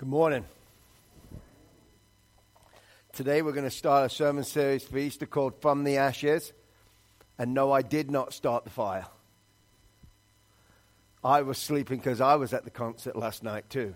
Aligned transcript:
Good 0.00 0.08
morning. 0.08 0.46
Today 3.12 3.42
we're 3.42 3.52
going 3.52 3.64
to 3.64 3.70
start 3.70 4.10
a 4.10 4.14
sermon 4.14 4.44
series 4.44 4.82
for 4.82 4.96
Easter 4.96 5.26
called 5.26 5.60
From 5.60 5.84
the 5.84 5.98
Ashes. 5.98 6.54
And 7.38 7.52
no, 7.52 7.70
I 7.70 7.82
did 7.82 8.10
not 8.10 8.32
start 8.32 8.64
the 8.64 8.70
fire. 8.70 9.04
I 11.22 11.42
was 11.42 11.58
sleeping 11.58 11.98
because 11.98 12.22
I 12.22 12.36
was 12.36 12.54
at 12.54 12.64
the 12.64 12.70
concert 12.70 13.14
last 13.14 13.42
night 13.42 13.68
too. 13.68 13.94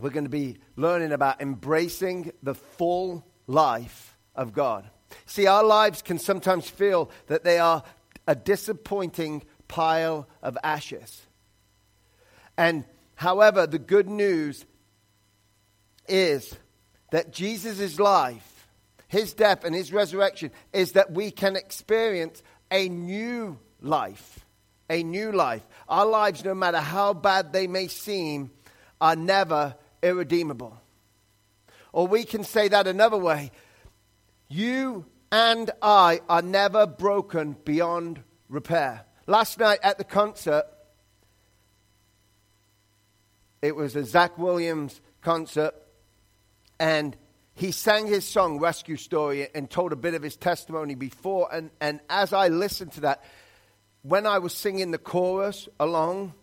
We're 0.00 0.08
going 0.08 0.24
to 0.24 0.30
be 0.30 0.56
learning 0.76 1.12
about 1.12 1.42
embracing 1.42 2.32
the 2.42 2.54
full 2.54 3.22
life 3.46 4.16
of 4.34 4.54
God. 4.54 4.88
See, 5.26 5.46
our 5.46 5.62
lives 5.62 6.00
can 6.00 6.18
sometimes 6.18 6.70
feel 6.70 7.10
that 7.26 7.44
they 7.44 7.58
are 7.58 7.82
a 8.26 8.34
disappointing 8.34 9.42
pile 9.68 10.26
of 10.42 10.56
ashes. 10.64 11.20
And 12.56 12.86
However, 13.16 13.66
the 13.66 13.78
good 13.78 14.08
news 14.08 14.64
is 16.06 16.54
that 17.10 17.32
Jesus' 17.32 17.98
life, 17.98 18.68
his 19.08 19.34
death, 19.34 19.64
and 19.64 19.74
his 19.74 19.92
resurrection 19.92 20.50
is 20.72 20.92
that 20.92 21.10
we 21.10 21.30
can 21.30 21.56
experience 21.56 22.42
a 22.70 22.88
new 22.88 23.58
life. 23.80 24.40
A 24.88 25.02
new 25.02 25.32
life. 25.32 25.66
Our 25.88 26.06
lives, 26.06 26.44
no 26.44 26.54
matter 26.54 26.78
how 26.78 27.14
bad 27.14 27.52
they 27.52 27.66
may 27.66 27.88
seem, 27.88 28.50
are 29.00 29.16
never 29.16 29.74
irredeemable. 30.02 30.78
Or 31.92 32.06
we 32.06 32.24
can 32.24 32.44
say 32.44 32.68
that 32.68 32.86
another 32.86 33.18
way 33.18 33.50
you 34.48 35.06
and 35.32 35.70
I 35.82 36.20
are 36.28 36.42
never 36.42 36.86
broken 36.86 37.56
beyond 37.64 38.22
repair. 38.48 39.04
Last 39.26 39.58
night 39.58 39.80
at 39.82 39.98
the 39.98 40.04
concert, 40.04 40.64
it 43.66 43.74
was 43.74 43.96
a 43.96 44.04
Zach 44.04 44.38
Williams 44.38 45.00
concert, 45.22 45.74
and 46.78 47.16
he 47.54 47.72
sang 47.72 48.06
his 48.06 48.24
song, 48.24 48.60
Rescue 48.60 48.96
Story, 48.96 49.48
and 49.56 49.68
told 49.68 49.92
a 49.92 49.96
bit 49.96 50.14
of 50.14 50.22
his 50.22 50.36
testimony 50.36 50.94
before. 50.94 51.52
And, 51.52 51.70
and 51.80 51.98
as 52.08 52.32
I 52.32 52.46
listened 52.46 52.92
to 52.92 53.00
that, 53.00 53.24
when 54.02 54.24
I 54.24 54.38
was 54.38 54.54
singing 54.54 54.92
the 54.92 54.98
chorus 54.98 55.68
along, 55.80 56.34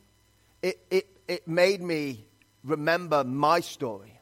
it, 0.62 0.82
it, 0.92 1.08
it 1.30 1.48
made 1.48 1.82
me 1.82 2.26
remember 2.62 3.24
my 3.24 3.62
story. 3.62 4.20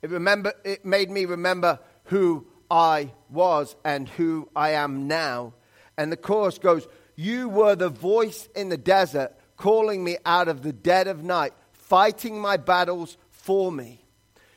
It, 0.00 0.08
remember, 0.08 0.54
it 0.64 0.86
made 0.86 1.10
me 1.10 1.26
remember 1.26 1.78
who 2.04 2.46
I 2.70 3.12
was 3.28 3.76
and 3.84 4.08
who 4.08 4.48
I 4.56 4.70
am 4.70 5.08
now. 5.08 5.52
And 5.98 6.10
the 6.10 6.16
chorus 6.16 6.58
goes, 6.58 6.88
You 7.16 7.50
were 7.50 7.76
the 7.76 7.90
voice 7.90 8.48
in 8.56 8.70
the 8.70 8.78
desert 8.78 9.34
calling 9.60 10.02
me 10.02 10.16
out 10.24 10.48
of 10.48 10.62
the 10.62 10.72
dead 10.72 11.06
of 11.06 11.22
night, 11.22 11.52
fighting 11.72 12.40
my 12.40 12.56
battles 12.56 13.18
for 13.30 13.70
me. 13.70 14.02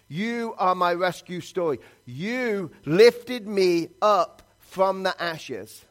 You 0.07 0.55
are 0.57 0.75
my 0.75 0.93
rescue 0.93 1.41
story. 1.41 1.79
You 2.05 2.71
lifted 2.85 3.45
me 3.45 3.89
up 4.01 4.41
from 4.59 5.03
the 5.03 5.21
ashes, 5.21 5.83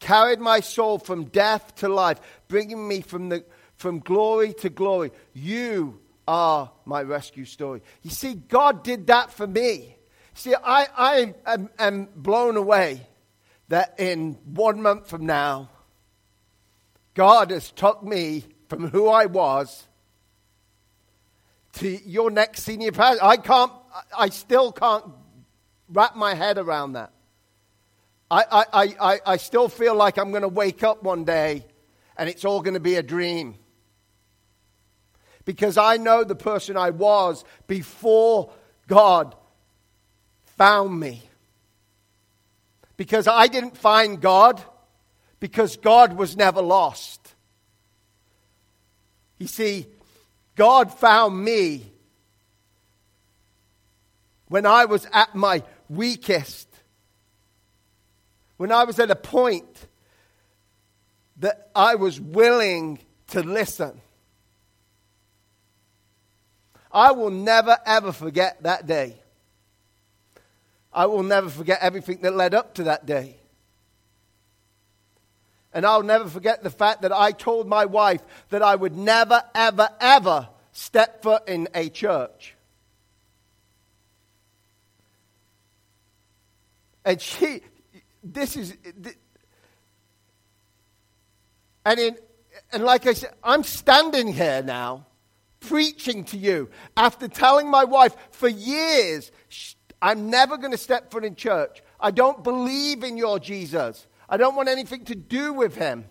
carried 0.00 0.40
my 0.40 0.58
soul 0.58 0.98
from 0.98 1.26
death 1.26 1.76
to 1.76 1.88
life, 1.88 2.20
bringing 2.48 2.88
me 2.88 3.00
from, 3.00 3.28
the, 3.28 3.44
from 3.76 4.00
glory 4.00 4.52
to 4.54 4.68
glory. 4.68 5.12
You 5.34 6.00
are 6.26 6.72
my 6.84 7.02
rescue 7.02 7.44
story. 7.44 7.82
You 8.02 8.10
see, 8.10 8.34
God 8.34 8.82
did 8.82 9.06
that 9.06 9.30
for 9.30 9.46
me. 9.46 9.96
See, 10.34 10.52
I, 10.52 10.88
I 10.96 11.34
am, 11.46 11.70
am 11.78 12.08
blown 12.16 12.56
away 12.56 13.06
that 13.68 13.94
in 14.00 14.32
one 14.44 14.82
month 14.82 15.08
from 15.08 15.26
now, 15.26 15.70
God 17.14 17.50
has 17.50 17.70
took 17.70 18.02
me 18.02 18.44
from 18.68 18.88
who 18.88 19.08
I 19.08 19.26
was 19.26 19.86
to 21.74 21.88
your 22.08 22.30
next 22.30 22.62
senior 22.62 22.92
pastor. 22.92 23.24
I 23.24 23.36
can't, 23.36 23.72
I 24.16 24.28
still 24.28 24.72
can't 24.72 25.04
wrap 25.88 26.16
my 26.16 26.34
head 26.34 26.58
around 26.58 26.92
that. 26.92 27.12
I, 28.30 28.66
I, 28.72 28.96
I, 29.00 29.20
I 29.26 29.36
still 29.36 29.68
feel 29.68 29.94
like 29.94 30.18
I'm 30.18 30.30
going 30.30 30.42
to 30.42 30.48
wake 30.48 30.82
up 30.82 31.02
one 31.02 31.24
day 31.24 31.66
and 32.16 32.28
it's 32.28 32.44
all 32.44 32.62
going 32.62 32.74
to 32.74 32.80
be 32.80 32.96
a 32.96 33.02
dream. 33.02 33.56
Because 35.44 35.76
I 35.76 35.98
know 35.98 36.24
the 36.24 36.34
person 36.34 36.76
I 36.76 36.90
was 36.90 37.44
before 37.66 38.50
God 38.88 39.36
found 40.56 40.98
me. 40.98 41.22
Because 42.96 43.28
I 43.28 43.46
didn't 43.46 43.76
find 43.76 44.20
God 44.20 44.62
because 45.44 45.76
God 45.76 46.14
was 46.14 46.38
never 46.38 46.62
lost. 46.62 47.34
You 49.36 49.46
see, 49.46 49.86
God 50.56 50.90
found 50.90 51.38
me 51.38 51.92
when 54.48 54.64
I 54.64 54.86
was 54.86 55.06
at 55.12 55.34
my 55.34 55.62
weakest, 55.90 56.66
when 58.56 58.72
I 58.72 58.84
was 58.84 58.98
at 58.98 59.10
a 59.10 59.14
point 59.14 59.86
that 61.36 61.68
I 61.76 61.96
was 61.96 62.18
willing 62.18 63.00
to 63.26 63.42
listen. 63.42 64.00
I 66.90 67.12
will 67.12 67.28
never, 67.28 67.76
ever 67.84 68.12
forget 68.12 68.62
that 68.62 68.86
day. 68.86 69.16
I 70.90 71.04
will 71.04 71.22
never 71.22 71.50
forget 71.50 71.80
everything 71.82 72.22
that 72.22 72.34
led 72.34 72.54
up 72.54 72.76
to 72.76 72.84
that 72.84 73.04
day. 73.04 73.36
And 75.74 75.84
I'll 75.84 76.04
never 76.04 76.28
forget 76.28 76.62
the 76.62 76.70
fact 76.70 77.02
that 77.02 77.12
I 77.12 77.32
told 77.32 77.66
my 77.66 77.84
wife 77.84 78.22
that 78.50 78.62
I 78.62 78.76
would 78.76 78.96
never, 78.96 79.42
ever, 79.54 79.90
ever 80.00 80.48
step 80.70 81.22
foot 81.22 81.48
in 81.48 81.68
a 81.74 81.88
church. 81.88 82.54
And 87.04 87.20
she, 87.20 87.60
this 88.22 88.56
is, 88.56 88.76
and 91.84 91.98
in, 91.98 92.16
and 92.72 92.84
like 92.84 93.06
I 93.06 93.12
said, 93.12 93.34
I'm 93.42 93.64
standing 93.64 94.32
here 94.32 94.62
now 94.62 95.06
preaching 95.58 96.24
to 96.24 96.38
you 96.38 96.70
after 96.96 97.26
telling 97.26 97.68
my 97.68 97.84
wife 97.84 98.14
for 98.30 98.48
years, 98.48 99.32
I'm 100.00 100.30
never 100.30 100.56
going 100.56 100.70
to 100.70 100.78
step 100.78 101.10
foot 101.10 101.24
in 101.24 101.34
church. 101.34 101.82
I 101.98 102.12
don't 102.12 102.44
believe 102.44 103.02
in 103.02 103.16
your 103.16 103.38
Jesus. 103.38 104.06
I 104.28 104.36
don't 104.36 104.56
want 104.56 104.68
anything 104.68 105.04
to 105.06 105.14
do 105.14 105.52
with 105.52 105.76
him. 105.76 106.06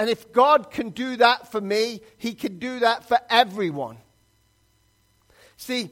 And 0.00 0.08
if 0.08 0.32
God 0.32 0.70
can 0.70 0.90
do 0.90 1.16
that 1.16 1.52
for 1.52 1.60
me, 1.60 2.00
He 2.16 2.32
can 2.32 2.58
do 2.58 2.78
that 2.78 3.06
for 3.06 3.18
everyone. 3.28 3.98
See, 5.58 5.90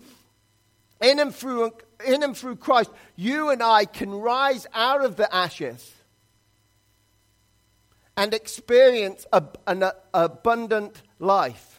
in 0.98 1.18
and 1.18 1.34
through, 1.34 1.72
in 2.06 2.22
and 2.22 2.34
through 2.34 2.56
Christ, 2.56 2.90
you 3.16 3.50
and 3.50 3.62
I 3.62 3.84
can 3.84 4.10
rise 4.10 4.66
out 4.72 5.04
of 5.04 5.16
the 5.16 5.32
ashes 5.34 5.94
and 8.16 8.32
experience 8.32 9.26
a, 9.30 9.44
an 9.66 9.84
abundant 10.14 11.02
life. 11.18 11.77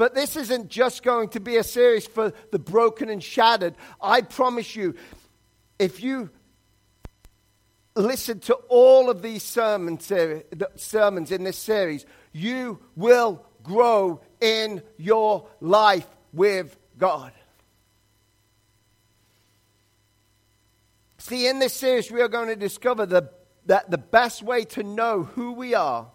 But 0.00 0.14
this 0.14 0.34
isn't 0.34 0.70
just 0.70 1.02
going 1.02 1.28
to 1.28 1.40
be 1.40 1.58
a 1.58 1.62
series 1.62 2.06
for 2.06 2.32
the 2.52 2.58
broken 2.58 3.10
and 3.10 3.22
shattered. 3.22 3.74
I 4.00 4.22
promise 4.22 4.74
you, 4.74 4.94
if 5.78 6.02
you 6.02 6.30
listen 7.94 8.40
to 8.40 8.54
all 8.70 9.10
of 9.10 9.20
these 9.20 9.42
sermon 9.42 10.00
sermons 10.00 11.30
in 11.30 11.44
this 11.44 11.58
series, 11.58 12.06
you 12.32 12.80
will 12.96 13.44
grow 13.62 14.22
in 14.40 14.82
your 14.96 15.46
life 15.60 16.08
with 16.32 16.78
God. 16.96 17.32
See, 21.18 21.46
in 21.46 21.58
this 21.58 21.74
series, 21.74 22.10
we 22.10 22.22
are 22.22 22.28
going 22.28 22.48
to 22.48 22.56
discover 22.56 23.04
the, 23.04 23.28
that 23.66 23.90
the 23.90 23.98
best 23.98 24.42
way 24.42 24.64
to 24.64 24.82
know 24.82 25.24
who 25.24 25.52
we 25.52 25.74
are 25.74 26.10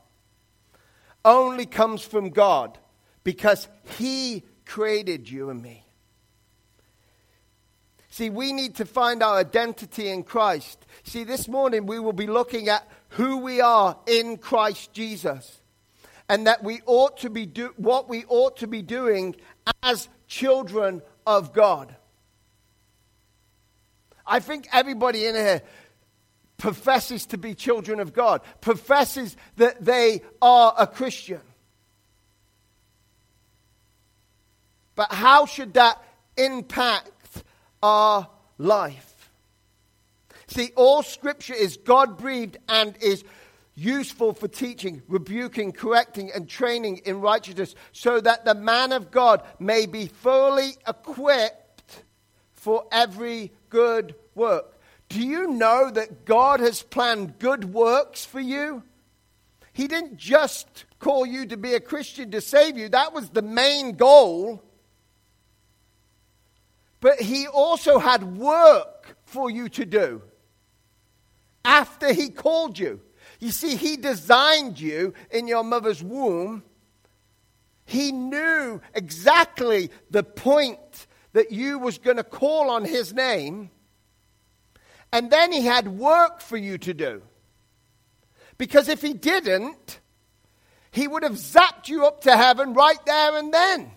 only 1.24 1.68
comes 1.68 2.02
from 2.02 2.32
God 2.32 2.80
because 3.26 3.68
He 3.98 4.44
created 4.66 5.30
you 5.30 5.50
and 5.50 5.62
me. 5.62 5.84
See, 8.10 8.30
we 8.30 8.54
need 8.54 8.76
to 8.76 8.86
find 8.86 9.22
our 9.22 9.36
identity 9.40 10.08
in 10.08 10.24
Christ. 10.24 10.86
See, 11.04 11.26
this 11.26 11.50
morning 11.50 11.86
we 11.86 12.00
will 12.00 12.14
be 12.14 12.28
looking 12.28 12.70
at 12.70 12.88
who 13.10 13.40
we 13.40 13.60
are 13.60 13.98
in 14.08 14.38
Christ 14.38 14.94
Jesus 14.94 15.60
and 16.30 16.48
that 16.48 16.64
we 16.64 16.80
ought 16.86 17.18
to 17.18 17.30
be 17.30 17.46
do, 17.46 17.74
what 17.76 18.08
we 18.08 18.24
ought 18.30 18.56
to 18.58 18.68
be 18.68 18.82
doing 18.82 19.36
as 19.84 20.08
children 20.28 21.02
of 21.28 21.52
God. 21.52 21.94
I 24.26 24.40
think 24.40 24.70
everybody 24.72 25.26
in 25.26 25.36
here 25.36 25.62
professes 26.58 27.26
to 27.28 27.38
be 27.38 27.54
children 27.54 28.00
of 28.00 28.14
God, 28.14 28.42
professes 28.62 29.36
that 29.58 29.84
they 29.84 30.22
are 30.42 30.74
a 30.78 30.88
Christian. 30.88 31.42
But 34.96 35.12
how 35.12 35.46
should 35.46 35.74
that 35.74 36.02
impact 36.38 37.44
our 37.84 38.30
life? 38.58 39.12
See, 40.48 40.72
all 40.76 41.04
scripture 41.04 41.54
is 41.54 41.78
God 41.78 42.18
breathed 42.18 42.58
and 42.70 42.96
is 43.02 43.24
useful 43.76 44.34
for 44.34 44.48
teaching, 44.48 45.02
rebuking, 45.08 45.74
correcting, 45.74 46.32
and 46.34 46.48
training 46.48 47.02
in 47.06 47.20
righteousness, 47.20 47.76
so 47.92 48.22
that 48.22 48.46
the 48.46 48.56
man 48.56 48.94
of 48.94 49.12
God 49.12 49.44
may 49.60 49.86
be 49.86 50.08
fully 50.08 50.78
equipped 50.88 52.04
for 52.54 52.86
every 52.92 53.52
good 53.70 54.16
work. 54.34 54.80
Do 55.10 55.20
you 55.20 55.48
know 55.48 55.92
that 55.92 56.26
God 56.26 56.62
has 56.62 56.82
planned 56.82 57.38
good 57.38 57.74
works 57.74 58.24
for 58.24 58.40
you? 58.40 58.84
He 59.74 59.88
didn't 59.88 60.18
just 60.18 60.86
call 61.00 61.26
you 61.26 61.46
to 61.48 61.58
be 61.58 61.74
a 61.74 61.82
Christian 61.82 62.32
to 62.32 62.40
save 62.40 62.78
you, 62.78 62.88
that 62.90 63.14
was 63.14 63.30
the 63.30 63.42
main 63.42 63.98
goal. 63.98 64.64
But 67.06 67.22
He 67.22 67.46
also 67.46 68.00
had 68.00 68.36
work 68.36 69.16
for 69.26 69.48
you 69.48 69.70
to 69.70 69.86
do 69.86 70.24
after 71.64 72.12
He 72.12 72.30
called 72.30 72.80
you. 72.80 73.00
You 73.40 73.52
see, 73.52 73.76
He 73.76 73.96
designed 73.96 74.80
you 74.80 75.14
in 75.30 75.48
your 75.48 75.64
mother's 75.64 76.02
womb. 76.02 76.64
He 77.86 78.12
knew 78.12 78.82
exactly 78.96 79.92
the 80.10 80.24
point 80.24 81.06
that 81.34 81.52
you 81.52 81.78
was 81.78 82.00
going 82.00 82.18
to 82.18 82.24
call 82.24 82.72
on 82.72 82.86
His 82.86 83.14
name. 83.14 83.70
And 85.14 85.30
then 85.30 85.52
He 85.52 85.62
had 85.62 85.88
work 85.88 86.42
for 86.42 86.58
you 86.58 86.80
to 86.80 86.94
do. 86.96 87.22
Because 88.58 88.90
if 88.90 89.04
He 89.04 89.14
didn't, 89.14 90.00
He 90.90 91.08
would 91.08 91.22
have 91.22 91.34
zapped 91.34 91.88
you 91.88 92.08
up 92.08 92.22
to 92.22 92.36
heaven 92.36 92.74
right 92.74 93.06
there 93.06 93.38
and 93.38 93.54
then. 93.54 93.92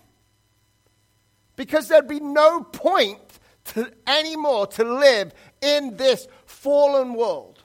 Because 1.59 1.89
there'd 1.89 2.07
be 2.07 2.21
no 2.21 2.61
point 2.61 3.19
to, 3.65 3.91
anymore 4.07 4.67
to 4.67 4.85
live 4.85 5.33
in 5.61 5.97
this 5.97 6.25
fallen 6.45 7.15
world. 7.15 7.61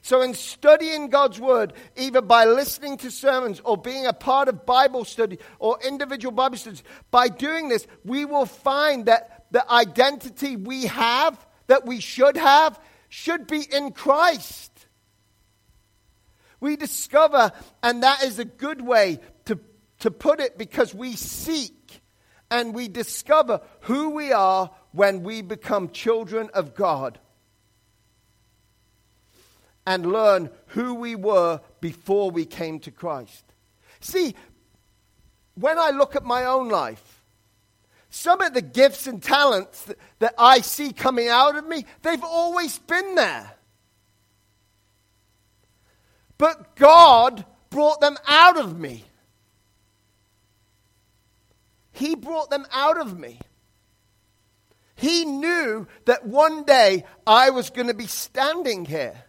So, 0.00 0.22
in 0.22 0.32
studying 0.32 1.10
God's 1.10 1.38
Word, 1.38 1.74
either 1.98 2.22
by 2.22 2.46
listening 2.46 2.96
to 2.96 3.10
sermons 3.10 3.60
or 3.62 3.76
being 3.76 4.06
a 4.06 4.14
part 4.14 4.48
of 4.48 4.64
Bible 4.64 5.04
study 5.04 5.38
or 5.58 5.78
individual 5.86 6.32
Bible 6.32 6.56
studies, 6.56 6.82
by 7.10 7.28
doing 7.28 7.68
this, 7.68 7.86
we 8.06 8.24
will 8.24 8.46
find 8.46 9.04
that 9.04 9.44
the 9.50 9.70
identity 9.70 10.56
we 10.56 10.86
have, 10.86 11.46
that 11.66 11.84
we 11.84 12.00
should 12.00 12.38
have, 12.38 12.80
should 13.10 13.46
be 13.46 13.60
in 13.70 13.92
Christ. 13.92 14.86
We 16.58 16.76
discover, 16.76 17.52
and 17.82 18.02
that 18.02 18.22
is 18.22 18.38
a 18.38 18.46
good 18.46 18.80
way 18.80 19.20
to, 19.44 19.60
to 20.00 20.10
put 20.10 20.40
it 20.40 20.58
because 20.58 20.94
we 20.94 21.14
seek 21.14 22.00
and 22.50 22.74
we 22.74 22.88
discover 22.88 23.60
who 23.82 24.10
we 24.10 24.32
are 24.32 24.70
when 24.92 25.22
we 25.22 25.40
become 25.42 25.90
children 25.90 26.50
of 26.52 26.74
God 26.74 27.18
and 29.86 30.12
learn 30.12 30.50
who 30.68 30.94
we 30.94 31.14
were 31.14 31.60
before 31.80 32.30
we 32.30 32.44
came 32.44 32.80
to 32.80 32.90
Christ. 32.90 33.44
See, 34.00 34.34
when 35.54 35.78
I 35.78 35.90
look 35.90 36.16
at 36.16 36.24
my 36.24 36.44
own 36.44 36.68
life, 36.68 37.22
some 38.08 38.40
of 38.40 38.54
the 38.54 38.62
gifts 38.62 39.06
and 39.06 39.22
talents 39.22 39.84
that, 39.84 39.98
that 40.18 40.34
I 40.36 40.60
see 40.60 40.92
coming 40.92 41.28
out 41.28 41.56
of 41.56 41.66
me, 41.66 41.86
they've 42.02 42.24
always 42.24 42.78
been 42.78 43.14
there. 43.14 43.52
But 46.36 46.74
God 46.74 47.44
brought 47.68 48.00
them 48.00 48.16
out 48.26 48.58
of 48.58 48.78
me. 48.78 49.04
He 52.00 52.14
brought 52.14 52.48
them 52.48 52.66
out 52.72 52.98
of 52.98 53.18
me. 53.18 53.38
He 54.96 55.26
knew 55.26 55.86
that 56.06 56.26
one 56.26 56.64
day 56.64 57.04
I 57.26 57.50
was 57.50 57.68
going 57.68 57.88
to 57.88 57.94
be 57.94 58.06
standing 58.06 58.86
here. 58.86 59.22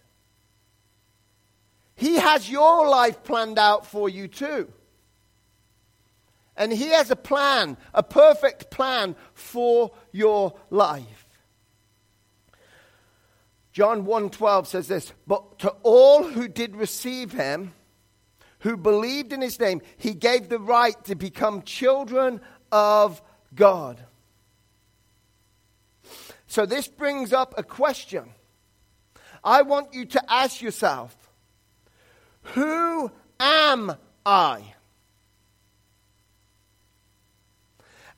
He 1.95 2.15
has 2.15 2.49
your 2.49 2.87
life 2.87 3.25
planned 3.25 3.59
out 3.59 3.85
for 3.85 4.07
you 4.07 4.29
too. 4.29 4.71
And 6.55 6.71
He 6.71 6.87
has 6.91 7.11
a 7.11 7.15
plan, 7.17 7.75
a 7.93 8.03
perfect 8.03 8.71
plan 8.71 9.17
for 9.33 9.91
your 10.13 10.53
life. 10.69 11.27
John 13.73 14.05
1:12 14.05 14.67
says 14.67 14.87
this, 14.87 15.11
"But 15.27 15.59
to 15.59 15.71
all 15.83 16.23
who 16.23 16.47
did 16.47 16.77
receive 16.77 17.33
him, 17.33 17.73
who 18.59 18.77
believed 18.77 19.33
in 19.33 19.41
his 19.41 19.59
name, 19.59 19.81
he 19.97 20.13
gave 20.13 20.49
the 20.49 20.59
right 20.59 21.03
to 21.05 21.15
become 21.15 21.63
children 21.63 22.41
of 22.71 23.21
God." 23.53 24.05
So 26.47 26.65
this 26.65 26.87
brings 26.87 27.31
up 27.31 27.53
a 27.57 27.63
question. 27.63 28.33
I 29.43 29.61
want 29.61 29.93
you 29.93 30.05
to 30.05 30.33
ask 30.33 30.61
yourself, 30.61 31.15
who 32.41 33.11
am 33.39 33.95
I? 34.25 34.75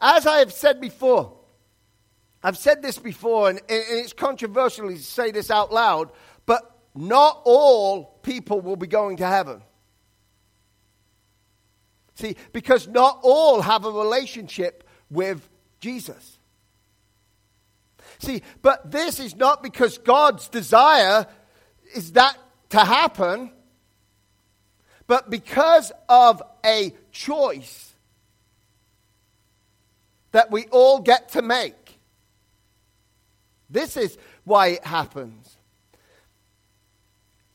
As 0.02 0.28
I 0.28 0.40
have 0.40 0.52
said 0.52 0.82
before, 0.82 1.38
I've 2.42 2.58
said 2.58 2.82
this 2.82 2.98
before, 2.98 3.50
and, 3.50 3.62
it's 3.70 4.12
controversial 4.12 4.90
to 4.90 4.98
say 4.98 5.32
this 5.32 5.50
out 5.50 5.72
loud, 5.72 6.12
but 6.46 6.78
not 6.94 7.42
all 7.46 8.20
people 8.22 8.60
will 8.60 8.76
be 8.76 8.88
going 8.88 9.18
to 9.18 9.28
heaven. 9.28 9.62
See, 12.16 12.36
because 12.52 12.88
not 12.88 13.20
all 13.24 13.62
have 13.62 13.86
a 13.86 13.92
relationship 13.92 14.88
with 15.10 15.48
Jesus. 15.80 16.38
See, 18.20 18.42
but 18.62 18.92
this 18.92 19.20
is 19.20 19.36
not 19.36 19.64
because 19.64 19.98
God's 19.98 20.48
desire 20.48 21.26
is 21.96 22.14
that 22.14 22.38
to 22.70 22.80
happen 22.80 23.52
but 25.08 25.30
because 25.30 25.92
of 26.08 26.42
a 26.66 26.94
choice 27.12 27.94
that 30.32 30.50
we 30.50 30.66
all 30.72 31.00
get 31.00 31.30
to 31.30 31.42
make. 31.42 32.00
This 33.70 33.98
is 33.98 34.18
why 34.44 34.68
it 34.68 34.86
happens. 34.86 35.58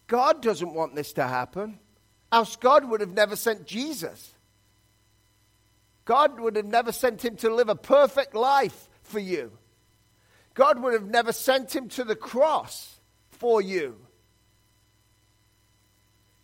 God 0.06 0.42
doesn't 0.42 0.72
want 0.72 0.94
this 0.94 1.12
to 1.14 1.24
happen, 1.24 1.78
else, 2.32 2.56
God 2.56 2.88
would 2.88 3.00
have 3.00 3.12
never 3.12 3.36
sent 3.36 3.66
Jesus. 3.66 4.32
God 6.08 6.40
would 6.40 6.56
have 6.56 6.64
never 6.64 6.90
sent 6.90 7.22
him 7.22 7.36
to 7.36 7.54
live 7.54 7.68
a 7.68 7.74
perfect 7.74 8.34
life 8.34 8.88
for 9.02 9.18
you. 9.18 9.52
God 10.54 10.82
would 10.82 10.94
have 10.94 11.06
never 11.06 11.32
sent 11.32 11.76
him 11.76 11.90
to 11.90 12.02
the 12.02 12.16
cross 12.16 12.98
for 13.28 13.60
you. 13.60 13.94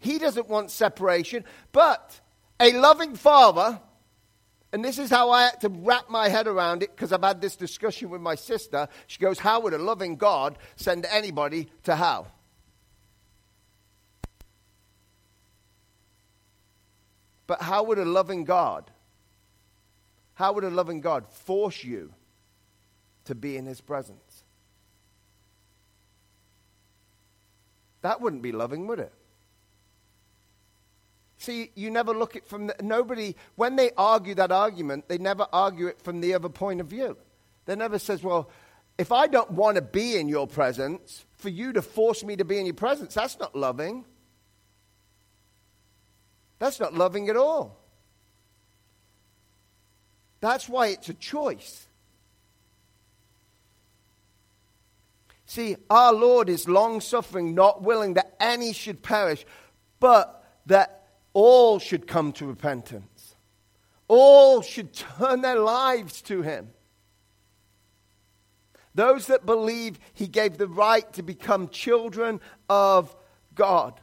He 0.01 0.19
doesn't 0.19 0.51
want 0.51 0.71
separation. 0.71 1.47
But 1.73 2.21
a 2.61 2.73
loving 2.73 3.15
father, 3.15 3.81
and 4.71 4.85
this 4.85 4.99
is 4.99 5.09
how 5.09 5.31
I 5.31 5.45
had 5.45 5.63
to 5.63 5.71
wrap 5.71 6.11
my 6.11 6.29
head 6.29 6.47
around 6.47 6.83
it 6.83 6.95
because 6.95 7.11
I've 7.11 7.23
had 7.23 7.41
this 7.41 7.57
discussion 7.57 8.11
with 8.11 8.21
my 8.21 8.35
sister. 8.35 8.87
She 9.07 9.19
goes, 9.19 9.39
How 9.39 9.61
would 9.61 9.73
a 9.73 9.79
loving 9.79 10.17
God 10.17 10.59
send 10.77 11.07
anybody 11.07 11.71
to 11.85 11.97
hell? 11.97 12.31
But 17.47 17.63
how 17.63 17.85
would 17.85 17.99
a 17.99 18.05
loving 18.05 18.45
God, 18.45 18.91
how 20.35 20.53
would 20.53 20.65
a 20.65 20.71
loving 20.71 21.01
God 21.01 21.29
force 21.29 21.83
you 21.83 22.13
to 23.25 23.35
be 23.35 23.57
in 23.57 23.67
his 23.67 23.81
presence? 23.81 24.45
That 28.03 28.21
wouldn't 28.21 28.43
be 28.43 28.53
loving, 28.53 28.87
would 28.87 28.99
it? 28.99 29.13
See, 31.39 31.71
you 31.75 31.91
never 31.91 32.13
look 32.13 32.37
at 32.37 32.47
from 32.47 32.69
the, 32.69 32.77
nobody, 32.81 33.35
when 33.57 33.77
they 33.77 33.91
argue 33.97 34.35
that 34.37 34.53
argument, 34.53 35.09
they 35.09 35.19
never 35.19 35.47
argue 35.53 35.87
it 35.89 36.01
from 36.01 36.21
the 36.21 36.35
other 36.35 36.49
point 36.49 36.81
of 36.81 36.87
view. 36.87 37.17
They 37.67 37.77
never 37.77 37.99
says, 37.99 38.23
well, 38.23 38.51
if 38.99 39.13
I 39.13 39.27
don't 39.27 39.51
want 39.51 39.77
to 39.77 39.83
be 39.83 40.17
in 40.17 40.29
your 40.29 40.47
presence, 40.47 41.25
for 41.39 41.49
you 41.49 41.73
to 41.73 41.83
force 41.83 42.25
me 42.25 42.37
to 42.37 42.45
be 42.45 42.59
in 42.59 42.67
your 42.67 42.75
presence, 42.75 43.15
that's 43.15 43.39
not 43.39 43.55
loving. 43.55 44.05
That's 46.59 46.81
not 46.81 46.95
loving 46.95 47.29
at 47.29 47.37
all. 47.37 47.84
That's 50.45 50.69
why 50.69 50.89
it's 50.89 51.09
a 51.09 51.15
choice. 51.15 51.87
See, 55.47 55.77
our 55.89 56.13
Lord 56.13 56.51
is 56.51 56.69
long 56.69 57.01
suffering, 57.01 57.55
not 57.55 57.81
willing 57.81 58.13
that 58.15 58.37
any 58.39 58.75
should 58.75 59.03
perish, 59.03 59.47
but 60.01 60.45
that 60.67 61.07
all 61.33 61.79
should 61.79 62.07
come 62.07 62.31
to 62.33 62.45
repentance. 62.45 63.37
All 64.07 64.61
should 64.61 64.93
turn 64.93 65.41
their 65.41 65.59
lives 65.59 66.21
to 66.23 66.43
Him. 66.43 66.69
Those 68.95 69.29
that 69.29 69.47
believe 69.47 69.99
He 70.13 70.27
gave 70.27 70.59
the 70.59 70.69
right 70.69 71.11
to 71.15 71.23
become 71.23 71.71
children 71.71 72.39
of 72.69 73.17
God. 73.55 73.99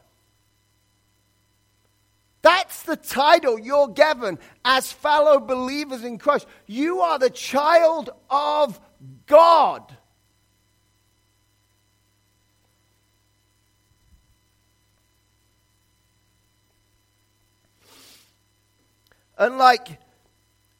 That's 2.41 2.83
the 2.83 2.95
title 2.95 3.59
you're 3.59 3.89
given 3.89 4.39
as 4.65 4.91
fellow 4.91 5.39
believers 5.39 6.03
in 6.03 6.17
Christ. 6.17 6.47
You 6.65 7.01
are 7.01 7.19
the 7.19 7.29
child 7.29 8.09
of 8.29 8.79
God. 9.27 9.95
Unlike 19.37 19.99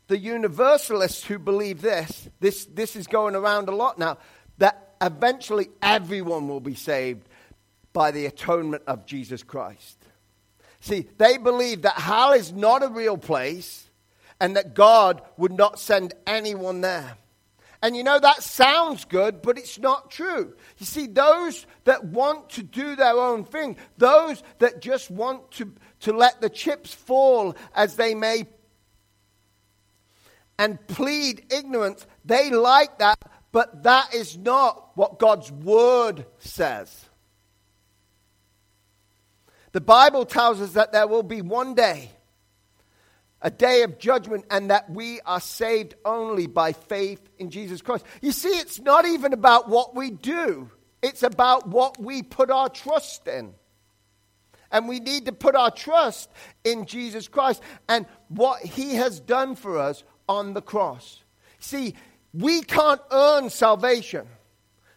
the 0.08 0.18
universalists 0.18 1.24
who 1.24 1.40
believe 1.40 1.82
this, 1.82 2.30
this, 2.40 2.66
this 2.66 2.96
is 2.96 3.08
going 3.08 3.36
around 3.36 3.70
a 3.70 3.76
lot 3.76 3.98
now, 3.98 4.18
that 4.58 4.96
eventually 5.02 5.70
everyone 5.82 6.48
will 6.48 6.60
be 6.60 6.76
saved 6.76 7.28
by 7.94 8.12
the 8.12 8.26
atonement 8.26 8.84
of 8.88 9.06
Jesus 9.06 9.42
Christ. 9.42 10.01
See, 10.82 11.08
they 11.18 11.38
believe 11.38 11.84
that 11.84 11.94
hell 11.94 12.34
is 12.34 12.52
not 12.52 12.84
a 12.84 12.90
real 12.90 13.18
place 13.18 13.90
and 14.40 14.58
that 14.58 14.74
God 14.74 15.22
would 15.38 15.54
not 15.54 15.80
send 15.80 16.14
anyone 16.26 16.82
there. 16.82 17.18
And 17.84 17.96
you 17.96 18.04
know, 18.04 18.20
that 18.20 18.44
sounds 18.44 19.06
good, 19.06 19.42
but 19.42 19.58
it's 19.58 19.80
not 19.80 20.12
true. 20.12 20.54
You 20.78 20.86
see, 20.86 21.08
those 21.08 21.66
that 21.86 22.04
want 22.04 22.50
to 22.52 22.64
do 22.64 22.96
their 22.96 23.14
own 23.14 23.44
thing, 23.44 23.78
those 23.98 24.44
that 24.60 24.82
just 24.82 25.10
want 25.10 25.52
to, 25.52 25.72
to 26.02 26.14
let 26.14 26.42
the 26.42 26.50
chips 26.50 26.94
fall 26.94 27.56
as 27.74 27.96
they 27.96 28.14
may 28.14 28.48
and 30.60 30.86
plead 30.88 31.46
ignorance, 31.52 32.06
they 32.26 32.52
like 32.52 33.00
that, 33.00 33.18
but 33.52 33.84
that 33.84 34.14
is 34.14 34.38
not 34.38 34.92
what 34.96 35.18
God's 35.18 35.52
word 35.52 36.26
says. 36.38 37.06
The 39.72 39.82
Bible 39.82 40.26
tells 40.26 40.62
us 40.62 40.74
that 40.74 40.92
there 40.92 41.08
will 41.08 41.24
be 41.24 41.42
one 41.42 41.76
day 41.76 42.12
a 43.42 43.50
day 43.50 43.82
of 43.84 43.98
judgment, 43.98 44.46
and 44.50 44.70
that 44.70 44.90
we 44.90 45.20
are 45.22 45.40
saved 45.40 45.96
only 46.06 46.48
by 46.48 46.74
faith 46.74 47.22
in 47.40 47.50
Jesus 47.50 47.82
Christ. 47.82 48.06
You 48.22 48.32
see, 48.32 48.50
it's 48.50 48.80
not 48.80 49.06
even 49.06 49.34
about 49.34 49.68
what 49.68 49.96
we 49.96 50.12
do, 50.12 50.70
it's 51.02 51.24
about 51.24 51.68
what 51.68 52.00
we 52.00 52.22
put 52.22 52.52
our 52.52 52.70
trust 52.70 53.28
in. 53.28 53.54
And 54.74 54.88
we 54.88 55.02
need 55.02 55.26
to 55.26 55.34
put 55.34 55.54
our 55.56 55.72
trust 55.72 56.30
in 56.64 56.86
Jesus 56.86 57.28
Christ 57.28 57.62
and 57.90 58.06
what 58.30 58.62
he 58.62 58.96
has 58.96 59.20
done 59.20 59.56
for 59.56 59.78
us 59.78 60.06
on 60.30 60.54
the 60.54 60.62
cross. 60.62 61.22
See, 61.60 61.96
we 62.34 62.62
can't 62.62 63.02
earn 63.12 63.50
salvation. 63.50 64.28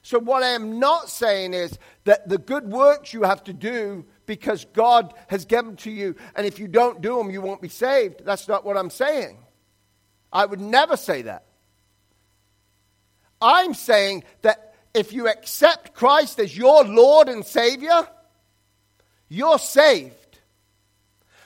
So, 0.03 0.21
what 0.21 0.45
I 0.45 0.51
am 0.51 0.79
not 0.79 1.09
saying 1.09 1.55
is 1.55 1.77
that 2.05 2.29
the 2.29 2.39
good 2.39 2.71
works 2.71 3.13
you 3.13 3.23
have 3.23 3.43
to 3.45 3.53
do 3.53 4.05
because 4.27 4.65
God 4.73 5.15
has 5.29 5.45
given 5.45 5.77
to 5.79 5.91
you, 5.91 6.17
and 6.35 6.47
if 6.47 6.59
you 6.59 6.69
don't 6.69 7.01
do 7.01 7.19
them, 7.19 7.31
you 7.31 7.41
won't 7.41 7.61
be 7.61 7.69
saved. 7.69 8.25
That's 8.25 8.49
not 8.49 8.65
what 8.65 8.77
I'm 8.77 8.91
saying. 8.91 9.39
I 10.33 10.47
would 10.47 10.61
never 10.61 10.97
say 10.97 11.23
that. 11.23 11.45
I'm 13.41 13.75
saying 13.75 14.25
that 14.43 14.75
if 14.95 15.13
you 15.13 15.29
accept 15.29 15.95
Christ 15.95 16.39
as 16.39 16.57
your 16.57 16.85
Lord 16.85 17.29
and 17.29 17.45
Savior, 17.45 18.09
you're 19.29 19.59
saved. 19.59 20.15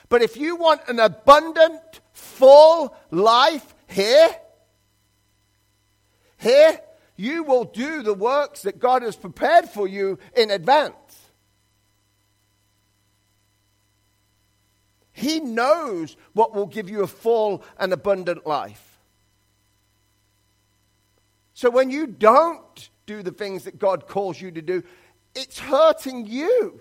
But 0.07 0.21
if 0.21 0.37
you 0.37 0.55
want 0.55 0.81
an 0.87 0.99
abundant, 0.99 1.81
full 2.13 2.95
life 3.11 3.75
here, 3.87 4.29
here, 6.37 6.79
you 7.15 7.43
will 7.43 7.65
do 7.65 8.01
the 8.01 8.13
works 8.13 8.61
that 8.61 8.79
God 8.79 9.01
has 9.01 9.15
prepared 9.15 9.69
for 9.69 9.87
you 9.87 10.17
in 10.37 10.51
advance. 10.51 10.95
He 15.19 15.41
knows 15.41 16.15
what 16.33 16.55
will 16.55 16.65
give 16.65 16.89
you 16.89 17.03
a 17.03 17.07
full 17.07 17.63
and 17.77 17.91
abundant 17.91 18.47
life. 18.47 18.99
So 21.53 21.69
when 21.69 21.89
you 21.89 22.07
don't 22.07 22.89
do 23.05 23.21
the 23.21 23.31
things 23.31 23.65
that 23.65 23.77
God 23.77 24.07
calls 24.07 24.39
you 24.39 24.49
to 24.51 24.61
do, 24.61 24.81
it's 25.35 25.59
hurting 25.59 26.25
you. 26.25 26.79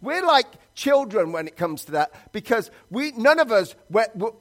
We're 0.00 0.26
like 0.26 0.46
children 0.74 1.30
when 1.30 1.46
it 1.46 1.56
comes 1.56 1.84
to 1.84 1.92
that 1.92 2.32
because 2.32 2.72
we, 2.90 3.12
none 3.12 3.38
of 3.38 3.52
us, 3.52 3.76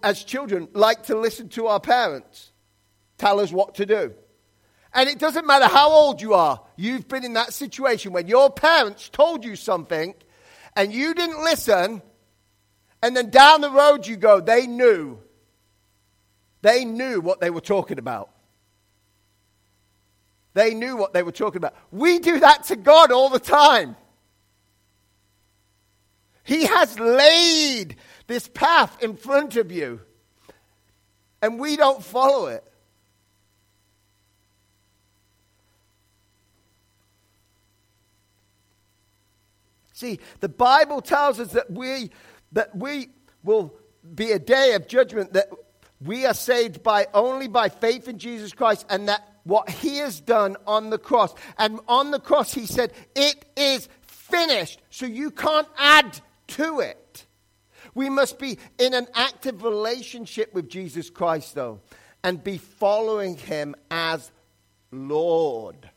as 0.01 0.23
children, 0.23 0.69
like 0.73 1.03
to 1.03 1.17
listen 1.19 1.49
to 1.49 1.67
our 1.67 1.79
parents 1.79 2.51
tell 3.19 3.39
us 3.39 3.51
what 3.51 3.75
to 3.75 3.85
do. 3.85 4.15
And 4.91 5.07
it 5.07 5.19
doesn't 5.19 5.45
matter 5.45 5.67
how 5.67 5.91
old 5.91 6.19
you 6.19 6.33
are, 6.33 6.61
you've 6.77 7.07
been 7.07 7.23
in 7.23 7.33
that 7.33 7.53
situation 7.53 8.11
when 8.11 8.27
your 8.27 8.49
parents 8.49 9.07
told 9.09 9.45
you 9.45 9.55
something 9.55 10.15
and 10.75 10.93
you 10.93 11.13
didn't 11.13 11.43
listen, 11.43 12.01
and 13.01 13.15
then 13.15 13.29
down 13.29 13.61
the 13.61 13.71
road 13.71 14.07
you 14.07 14.17
go, 14.17 14.39
they 14.39 14.67
knew. 14.67 15.19
They 16.61 16.85
knew 16.85 17.21
what 17.21 17.39
they 17.39 17.49
were 17.49 17.61
talking 17.61 17.99
about. 17.99 18.29
They 20.53 20.73
knew 20.73 20.97
what 20.97 21.13
they 21.13 21.23
were 21.23 21.31
talking 21.31 21.57
about. 21.57 21.75
We 21.91 22.19
do 22.19 22.39
that 22.39 22.65
to 22.65 22.75
God 22.75 23.11
all 23.11 23.29
the 23.29 23.39
time. 23.39 23.95
He 26.43 26.65
has 26.65 26.99
laid 26.99 27.95
this 28.27 28.47
path 28.47 29.01
in 29.03 29.15
front 29.15 29.55
of 29.55 29.71
you, 29.71 30.01
and 31.41 31.59
we 31.59 31.77
don't 31.77 32.03
follow 32.03 32.47
it. 32.47 32.63
See, 39.99 40.21
the 40.39 40.47
Bible 40.47 41.01
tells 41.01 41.41
us 41.41 41.51
that 41.51 41.69
we, 41.69 42.11
that 42.53 42.73
we 42.73 43.09
will 43.43 43.75
be 44.15 44.31
a 44.31 44.39
day 44.39 44.71
of 44.75 44.87
judgment, 44.87 45.33
that 45.33 45.49
we 45.99 46.25
are 46.25 46.33
saved 46.33 46.81
by 46.81 47.07
only 47.13 47.49
by 47.49 47.67
faith 47.67 48.07
in 48.07 48.17
Jesus 48.17 48.53
Christ, 48.53 48.85
and 48.89 49.09
that 49.09 49.27
what 49.43 49.69
he 49.69 49.97
has 49.97 50.21
done 50.21 50.55
on 50.65 50.89
the 50.89 50.97
cross. 50.97 51.33
And 51.57 51.81
on 51.89 52.11
the 52.11 52.19
cross, 52.21 52.53
he 52.53 52.65
said, 52.65 52.93
It 53.13 53.43
is 53.57 53.89
finished. 54.03 54.81
So 54.89 55.05
you 55.05 55.31
can't 55.31 55.67
add 55.77 56.21
to 56.47 56.79
it. 56.79 57.25
We 57.93 58.09
must 58.09 58.39
be 58.39 58.57
in 58.77 58.93
an 58.93 59.07
active 59.13 59.63
relationship 59.63 60.53
with 60.53 60.69
Jesus 60.69 61.09
Christ, 61.09 61.55
though, 61.55 61.81
and 62.23 62.41
be 62.41 62.57
following 62.57 63.35
him 63.35 63.75
as 63.91 64.31
Lord. 64.93 65.89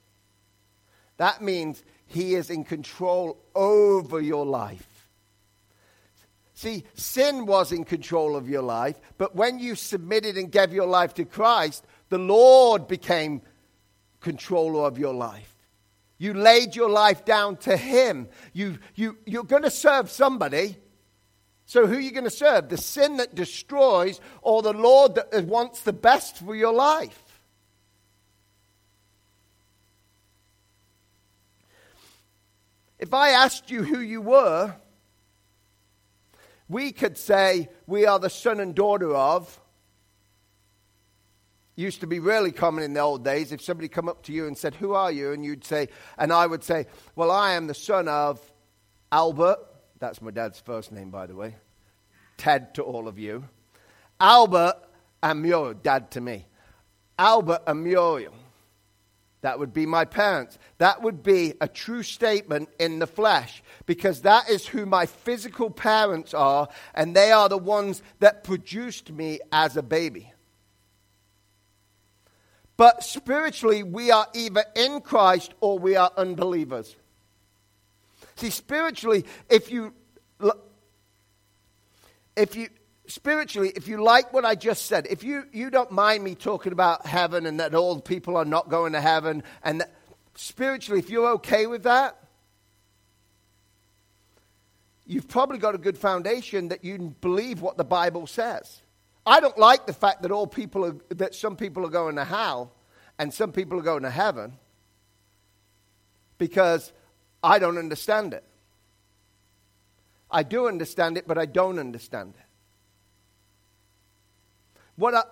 That 1.18 1.40
means 1.40 1.84
he 2.12 2.34
is 2.34 2.50
in 2.50 2.64
control 2.64 3.38
over 3.54 4.20
your 4.20 4.44
life. 4.44 4.86
See, 6.54 6.84
sin 6.94 7.46
was 7.46 7.72
in 7.72 7.84
control 7.84 8.36
of 8.36 8.48
your 8.48 8.62
life, 8.62 8.96
but 9.18 9.34
when 9.34 9.58
you 9.58 9.74
submitted 9.74 10.36
and 10.36 10.52
gave 10.52 10.72
your 10.72 10.86
life 10.86 11.14
to 11.14 11.24
Christ, 11.24 11.84
the 12.08 12.18
Lord 12.18 12.86
became 12.86 13.42
controller 14.20 14.86
of 14.86 14.98
your 14.98 15.14
life. 15.14 15.52
You 16.18 16.34
laid 16.34 16.76
your 16.76 16.90
life 16.90 17.24
down 17.24 17.56
to 17.58 17.76
Him. 17.76 18.28
You, 18.52 18.78
you, 18.94 19.16
you're 19.26 19.42
going 19.42 19.64
to 19.64 19.70
serve 19.70 20.10
somebody. 20.10 20.76
So, 21.64 21.86
who 21.86 21.96
are 21.96 22.00
you 22.00 22.12
going 22.12 22.24
to 22.24 22.30
serve? 22.30 22.68
The 22.68 22.76
sin 22.76 23.16
that 23.16 23.34
destroys 23.34 24.20
or 24.42 24.62
the 24.62 24.72
Lord 24.72 25.14
that 25.14 25.44
wants 25.46 25.80
the 25.80 25.92
best 25.92 26.36
for 26.36 26.54
your 26.54 26.72
life? 26.72 27.21
If 33.02 33.12
I 33.12 33.30
asked 33.30 33.68
you 33.68 33.82
who 33.82 33.98
you 33.98 34.20
were, 34.20 34.76
we 36.68 36.92
could 36.92 37.18
say 37.18 37.68
we 37.84 38.06
are 38.06 38.20
the 38.20 38.30
son 38.30 38.60
and 38.60 38.76
daughter 38.76 39.12
of. 39.12 39.60
Used 41.74 42.02
to 42.02 42.06
be 42.06 42.20
really 42.20 42.52
common 42.52 42.84
in 42.84 42.92
the 42.92 43.00
old 43.00 43.24
days 43.24 43.50
if 43.50 43.60
somebody 43.60 43.88
come 43.88 44.08
up 44.08 44.22
to 44.26 44.32
you 44.32 44.46
and 44.46 44.56
said, 44.56 44.76
"Who 44.76 44.94
are 44.94 45.10
you?" 45.10 45.32
and 45.32 45.44
you'd 45.44 45.64
say, 45.64 45.88
and 46.16 46.32
I 46.32 46.46
would 46.46 46.62
say, 46.62 46.86
"Well, 47.16 47.32
I 47.32 47.54
am 47.54 47.66
the 47.66 47.74
son 47.74 48.06
of 48.06 48.40
Albert." 49.10 49.58
That's 49.98 50.22
my 50.22 50.30
dad's 50.30 50.60
first 50.60 50.92
name, 50.92 51.10
by 51.10 51.26
the 51.26 51.34
way. 51.34 51.56
Ted 52.36 52.72
to 52.76 52.84
all 52.84 53.08
of 53.08 53.18
you. 53.18 53.48
Albert 54.20 54.76
and 55.24 55.42
Muriel, 55.42 55.74
dad 55.74 56.12
to 56.12 56.20
me. 56.20 56.46
Albert 57.18 57.62
and 57.66 57.82
Muriel. 57.82 58.32
That 59.42 59.58
would 59.58 59.72
be 59.72 59.86
my 59.86 60.04
parents. 60.04 60.56
That 60.78 61.02
would 61.02 61.22
be 61.22 61.54
a 61.60 61.68
true 61.68 62.04
statement 62.04 62.68
in 62.78 63.00
the 63.00 63.08
flesh 63.08 63.62
because 63.86 64.22
that 64.22 64.48
is 64.48 64.66
who 64.66 64.86
my 64.86 65.06
physical 65.06 65.68
parents 65.68 66.32
are, 66.32 66.68
and 66.94 67.14
they 67.14 67.32
are 67.32 67.48
the 67.48 67.58
ones 67.58 68.02
that 68.20 68.44
produced 68.44 69.10
me 69.10 69.40
as 69.50 69.76
a 69.76 69.82
baby. 69.82 70.32
But 72.76 73.02
spiritually, 73.02 73.82
we 73.82 74.10
are 74.10 74.26
either 74.32 74.64
in 74.74 75.00
Christ 75.00 75.54
or 75.60 75.78
we 75.78 75.96
are 75.96 76.10
unbelievers. 76.16 76.96
See, 78.36 78.50
spiritually, 78.50 79.24
if 79.50 79.70
you 79.70 79.92
if 82.36 82.56
you 82.56 82.68
spiritually, 83.06 83.72
if 83.74 83.88
you 83.88 84.02
like 84.02 84.32
what 84.32 84.44
I 84.44 84.54
just 84.54 84.86
said, 84.86 85.06
if 85.10 85.24
you, 85.24 85.44
you 85.52 85.70
don't 85.70 85.90
mind 85.90 86.22
me 86.22 86.34
talking 86.34 86.72
about 86.72 87.06
heaven 87.06 87.46
and 87.46 87.60
that 87.60 87.74
all 87.74 88.00
people 88.00 88.36
are 88.36 88.44
not 88.44 88.68
going 88.68 88.92
to 88.92 89.00
heaven, 89.00 89.42
and 89.62 89.80
that, 89.80 89.92
spiritually, 90.34 90.98
if 90.98 91.10
you're 91.10 91.30
okay 91.32 91.66
with 91.66 91.82
that, 91.82 92.18
you've 95.06 95.28
probably 95.28 95.58
got 95.58 95.74
a 95.74 95.78
good 95.78 95.98
foundation 95.98 96.68
that 96.68 96.84
you 96.84 97.14
believe 97.20 97.60
what 97.60 97.76
the 97.76 97.84
Bible 97.84 98.26
says. 98.26 98.82
I 99.26 99.40
don't 99.40 99.58
like 99.58 99.86
the 99.86 99.92
fact 99.92 100.22
that 100.22 100.30
all 100.30 100.46
people 100.46 100.84
are, 100.84 100.96
that 101.10 101.34
some 101.34 101.56
people 101.56 101.84
are 101.84 101.90
going 101.90 102.16
to 102.16 102.24
hell 102.24 102.72
and 103.18 103.32
some 103.32 103.52
people 103.52 103.78
are 103.78 103.82
going 103.82 104.02
to 104.02 104.10
heaven 104.10 104.54
because 106.38 106.92
I 107.42 107.58
don't 107.58 107.78
understand 107.78 108.34
it. 108.34 108.44
I 110.30 110.42
do 110.42 110.66
understand 110.66 111.18
it, 111.18 111.28
but 111.28 111.38
I 111.38 111.46
don't 111.46 111.78
understand 111.78 112.34
it. 112.38 112.46
What 114.96 115.14
I, 115.14 115.22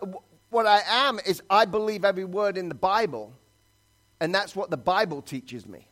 what 0.51 0.67
I 0.67 0.83
am 0.89 1.21
is 1.25 1.43
I 1.49 1.65
believe 1.65 2.05
every 2.05 2.25
word 2.25 2.57
in 2.57 2.69
the 2.69 2.75
Bible, 2.75 3.33
and 4.21 4.35
that's 4.35 4.57
what 4.57 4.71
the 4.71 4.77
Bible 4.77 5.23
teaches 5.23 5.67
me. 5.67 5.87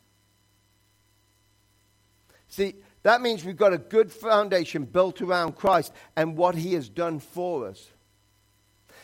See, 2.49 2.75
that 3.03 3.21
means 3.21 3.45
we've 3.45 3.57
got 3.57 3.73
a 3.73 3.79
good 3.79 4.11
foundation 4.11 4.85
built 4.85 5.21
around 5.21 5.57
Christ 5.57 5.93
and 6.17 6.37
what 6.37 6.55
he 6.55 6.75
has 6.75 6.89
done 6.89 7.21
for 7.21 7.69
us. 7.69 7.89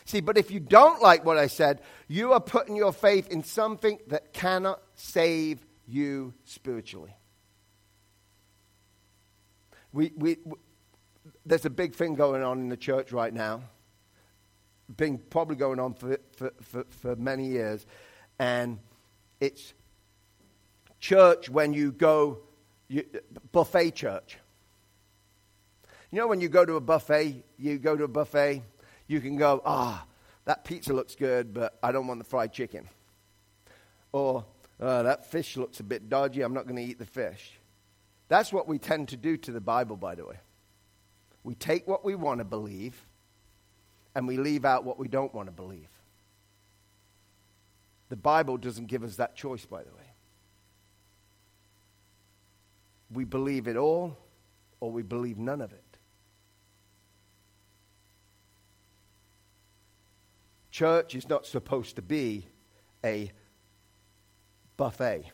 See, 0.05 0.21
but 0.21 0.37
if 0.37 0.51
you 0.51 0.59
don't 0.59 1.01
like 1.01 1.25
what 1.25 1.37
I 1.37 1.47
said, 1.47 1.81
you 2.07 2.33
are 2.33 2.39
putting 2.39 2.75
your 2.75 2.93
faith 2.93 3.27
in 3.29 3.43
something 3.43 3.99
that 4.07 4.33
cannot 4.33 4.81
save 4.95 5.65
you 5.87 6.33
spiritually. 6.43 7.15
We, 9.93 10.11
we, 10.15 10.37
we, 10.43 10.57
there's 11.45 11.65
a 11.65 11.69
big 11.71 11.95
thing 11.95 12.15
going 12.15 12.43
on 12.43 12.59
in 12.59 12.69
the 12.69 12.77
church 12.77 13.11
right 13.11 13.33
now, 13.33 13.61
been 14.95 15.17
probably 15.17 15.55
going 15.55 15.79
on 15.79 15.93
for, 15.93 16.17
for, 16.35 16.51
for, 16.61 16.85
for 16.89 17.15
many 17.15 17.47
years, 17.47 17.85
and 18.39 18.79
it's 19.39 19.73
church 20.99 21.49
when 21.49 21.73
you 21.73 21.91
go, 21.91 22.39
you, 22.87 23.05
buffet 23.51 23.91
church. 23.91 24.37
You 26.11 26.19
know, 26.19 26.27
when 26.27 26.41
you 26.41 26.49
go 26.49 26.65
to 26.65 26.75
a 26.75 26.81
buffet, 26.81 27.43
you 27.57 27.77
go 27.77 27.95
to 27.97 28.03
a 28.03 28.07
buffet 28.07 28.61
you 29.07 29.21
can 29.21 29.37
go, 29.37 29.61
ah, 29.65 30.03
oh, 30.03 30.11
that 30.45 30.63
pizza 30.63 30.93
looks 30.93 31.15
good, 31.15 31.53
but 31.53 31.77
I 31.81 31.91
don't 31.91 32.07
want 32.07 32.19
the 32.19 32.25
fried 32.25 32.51
chicken. 32.51 32.87
Or, 34.11 34.45
oh, 34.79 35.03
that 35.03 35.29
fish 35.29 35.57
looks 35.57 35.79
a 35.79 35.83
bit 35.83 36.09
dodgy, 36.09 36.41
I'm 36.41 36.53
not 36.53 36.65
going 36.65 36.77
to 36.77 36.81
eat 36.81 36.99
the 36.99 37.05
fish. 37.05 37.59
That's 38.27 38.51
what 38.51 38.67
we 38.67 38.79
tend 38.79 39.09
to 39.09 39.17
do 39.17 39.37
to 39.37 39.51
the 39.51 39.61
Bible, 39.61 39.97
by 39.97 40.15
the 40.15 40.25
way. 40.25 40.37
We 41.43 41.53
take 41.53 41.87
what 41.87 42.03
we 42.03 42.15
want 42.15 42.39
to 42.39 42.45
believe 42.45 43.05
and 44.15 44.27
we 44.27 44.37
leave 44.37 44.65
out 44.65 44.85
what 44.85 44.97
we 44.97 45.07
don't 45.07 45.33
want 45.33 45.47
to 45.47 45.51
believe. 45.51 45.89
The 48.09 48.15
Bible 48.15 48.57
doesn't 48.57 48.87
give 48.87 49.03
us 49.03 49.17
that 49.17 49.35
choice, 49.35 49.65
by 49.65 49.83
the 49.83 49.89
way. 49.89 50.13
We 53.13 53.25
believe 53.25 53.67
it 53.67 53.75
all 53.75 54.17
or 54.79 54.91
we 54.91 55.03
believe 55.03 55.37
none 55.37 55.61
of 55.61 55.73
it. 55.73 55.81
Church 60.71 61.15
is 61.15 61.29
not 61.29 61.45
supposed 61.45 61.95
to 61.95 62.01
be 62.01 62.47
a 63.03 63.31
buffet. 64.77 65.31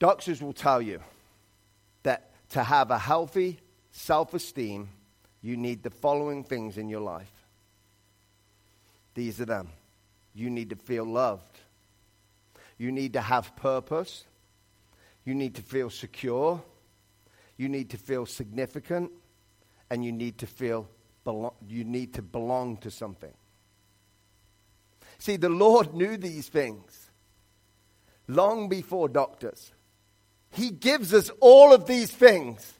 Doctors 0.00 0.42
will 0.42 0.54
tell 0.54 0.80
you 0.82 1.00
that 2.02 2.30
to 2.50 2.64
have 2.64 2.90
a 2.90 2.98
healthy 2.98 3.60
self 3.92 4.34
esteem, 4.34 4.88
you 5.42 5.56
need 5.56 5.82
the 5.82 5.90
following 5.90 6.42
things 6.42 6.78
in 6.78 6.88
your 6.88 7.02
life. 7.02 7.30
These 9.14 9.40
are 9.40 9.44
them. 9.44 9.68
You 10.34 10.48
need 10.48 10.70
to 10.70 10.76
feel 10.76 11.04
loved. 11.04 11.60
You 12.78 12.90
need 12.90 13.12
to 13.12 13.20
have 13.20 13.54
purpose. 13.56 14.24
You 15.24 15.34
need 15.34 15.54
to 15.56 15.62
feel 15.62 15.90
secure. 15.90 16.62
You 17.58 17.68
need 17.68 17.90
to 17.90 17.98
feel 17.98 18.24
significant. 18.24 19.12
And 19.90 20.02
you 20.02 20.12
need 20.12 20.38
to 20.38 20.46
feel 20.46 20.88
belong, 21.24 21.52
you 21.68 21.84
need 21.84 22.14
to 22.14 22.22
belong 22.22 22.78
to 22.78 22.90
something. 22.90 23.34
See, 25.18 25.36
the 25.36 25.50
Lord 25.50 25.92
knew 25.92 26.16
these 26.16 26.48
things 26.48 27.10
long 28.26 28.70
before 28.70 29.08
doctors. 29.08 29.72
He 30.50 30.70
gives 30.70 31.14
us 31.14 31.30
all 31.40 31.72
of 31.72 31.86
these 31.86 32.10
things. 32.10 32.74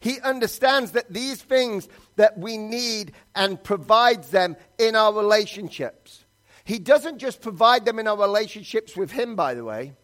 He 0.00 0.20
understands 0.20 0.92
that 0.92 1.12
these 1.12 1.42
things 1.42 1.88
that 2.16 2.38
we 2.38 2.58
need 2.58 3.12
and 3.34 3.62
provides 3.62 4.30
them 4.30 4.56
in 4.78 4.94
our 4.94 5.12
relationships. 5.12 6.24
He 6.64 6.78
doesn't 6.78 7.18
just 7.18 7.40
provide 7.40 7.84
them 7.84 7.98
in 7.98 8.06
our 8.06 8.18
relationships 8.18 8.96
with 8.96 9.10
Him, 9.10 9.34
by 9.34 9.54
the 9.54 9.64
way. 9.64 9.94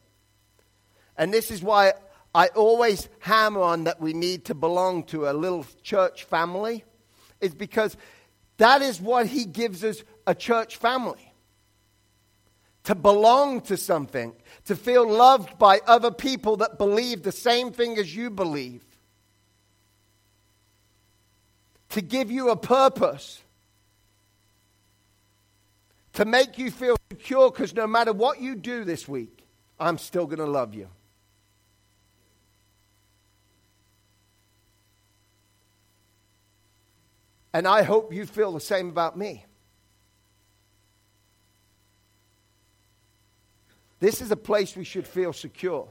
And 1.17 1.33
this 1.35 1.51
is 1.51 1.63
why 1.63 1.93
I 2.35 2.49
always 2.49 3.09
hammer 3.19 3.61
on 3.61 3.85
that 3.85 4.01
we 4.01 4.13
need 4.13 4.47
to 4.47 4.55
belong 4.55 5.05
to 5.05 5.29
a 5.29 5.33
little 5.33 5.67
church 5.83 6.25
family, 6.25 6.85
is 7.41 7.55
because 7.55 7.97
that 8.59 8.83
is 8.83 9.01
what 9.01 9.27
he 9.27 9.47
gives 9.47 9.83
us 9.85 10.03
a 10.27 10.35
church 10.35 10.77
family. 10.77 11.30
To 12.85 12.95
belong 12.95 13.61
to 13.63 13.77
something, 13.77 14.35
to 14.65 14.75
feel 14.75 15.09
loved 15.09 15.59
by 15.59 15.81
other 15.87 16.11
people 16.11 16.57
that 16.59 16.79
believe 16.79 17.23
the 17.23 17.33
same 17.33 17.73
thing 17.73 17.99
as 17.99 18.15
you 18.17 18.31
believe, 18.31 18.83
to 21.91 22.01
give 22.01 22.31
you 22.31 22.51
a 22.51 22.57
purpose, 22.57 23.43
to 26.15 26.25
make 26.25 26.59
you 26.59 26.71
feel 26.71 26.97
secure 27.11 27.51
because 27.51 27.75
no 27.75 27.87
matter 27.87 28.13
what 28.13 28.41
you 28.41 28.55
do 28.55 28.85
this 28.85 29.07
week, 29.07 29.47
I'm 29.79 29.99
still 29.99 30.27
going 30.27 30.39
to 30.39 30.47
love 30.47 30.75
you. 30.75 30.89
And 37.53 37.67
I 37.67 37.83
hope 37.83 38.13
you 38.13 38.27
feel 38.27 38.53
the 38.53 38.61
same 38.61 38.89
about 38.89 39.19
me. 39.19 39.45
This 44.01 44.21
is 44.21 44.31
a 44.31 44.37
place 44.37 44.77
we 44.77 44.85
should 44.85 45.07
feel 45.07 45.33
secure. 45.33 45.89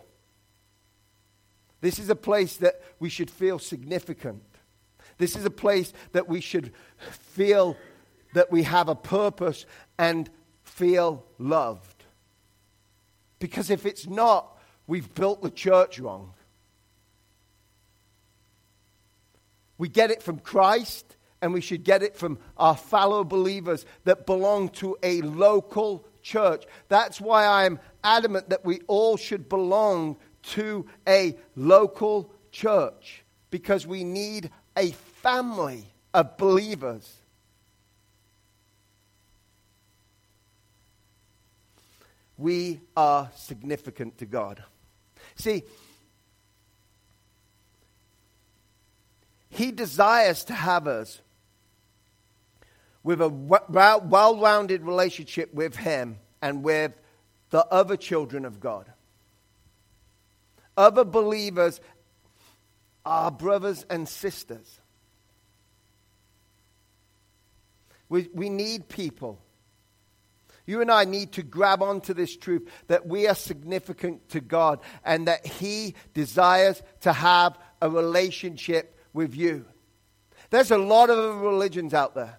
This 1.81 1.99
is 1.99 2.09
a 2.09 2.15
place 2.15 2.57
that 2.57 2.81
we 2.99 3.07
should 3.07 3.29
feel 3.29 3.59
significant. 3.59 4.43
This 5.17 5.35
is 5.35 5.45
a 5.45 5.51
place 5.51 5.93
that 6.11 6.27
we 6.27 6.41
should 6.41 6.73
feel 6.97 7.77
that 8.33 8.51
we 8.51 8.63
have 8.63 8.89
a 8.89 8.95
purpose 8.95 9.65
and 9.97 10.29
feel 10.63 11.25
loved. 11.37 12.03
Because 13.39 13.69
if 13.69 13.85
it's 13.85 14.07
not, 14.07 14.59
we've 14.87 15.13
built 15.13 15.41
the 15.41 15.49
church 15.49 15.99
wrong. 15.99 16.33
We 19.77 19.87
get 19.87 20.11
it 20.11 20.21
from 20.21 20.39
Christ, 20.39 21.15
and 21.41 21.53
we 21.53 21.61
should 21.61 21.85
get 21.85 22.03
it 22.03 22.17
from 22.17 22.37
our 22.57 22.75
fellow 22.75 23.23
believers 23.23 23.85
that 24.03 24.25
belong 24.25 24.69
to 24.69 24.97
a 25.01 25.21
local 25.21 26.05
church. 26.21 26.65
That's 26.87 27.19
why 27.19 27.45
I'm 27.45 27.79
adamant 28.03 28.49
that 28.49 28.65
we 28.65 28.81
all 28.87 29.17
should 29.17 29.49
belong 29.49 30.17
to 30.41 30.85
a 31.07 31.35
local 31.55 32.31
church 32.51 33.23
because 33.51 33.85
we 33.85 34.03
need 34.03 34.51
a 34.77 34.91
family 34.91 35.85
of 36.13 36.37
believers. 36.37 37.15
We 42.37 42.79
are 42.95 43.29
significant 43.35 44.17
to 44.19 44.25
God. 44.25 44.63
See, 45.35 45.63
He 49.49 49.71
desires 49.71 50.45
to 50.45 50.53
have 50.53 50.87
us 50.87 51.21
with 53.03 53.21
a 53.21 53.29
well 53.29 54.37
rounded 54.39 54.83
relationship 54.83 55.53
with 55.53 55.75
Him 55.75 56.17
and 56.41 56.63
with 56.63 56.93
the 57.49 57.65
other 57.67 57.97
children 57.97 58.45
of 58.45 58.59
God. 58.59 58.91
Other 60.77 61.03
believers 61.03 61.81
are 63.05 63.31
brothers 63.31 63.85
and 63.89 64.07
sisters. 64.07 64.79
We, 68.07 68.29
we 68.33 68.49
need 68.49 68.89
people. 68.89 69.41
You 70.65 70.81
and 70.81 70.91
I 70.91 71.05
need 71.05 71.31
to 71.33 71.43
grab 71.43 71.81
onto 71.81 72.13
this 72.13 72.35
truth 72.35 72.69
that 72.87 73.07
we 73.07 73.27
are 73.27 73.35
significant 73.35 74.29
to 74.29 74.39
God 74.39 74.79
and 75.03 75.27
that 75.27 75.45
He 75.45 75.95
desires 76.13 76.81
to 77.01 77.11
have 77.11 77.57
a 77.81 77.89
relationship 77.89 78.95
with 79.13 79.35
you. 79.35 79.65
There's 80.49 80.71
a 80.71 80.77
lot 80.77 81.09
of 81.09 81.41
religions 81.41 81.93
out 81.93 82.15
there. 82.15 82.37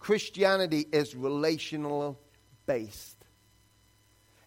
Christianity 0.00 0.86
is 0.90 1.14
relational 1.14 2.18
based. 2.66 3.16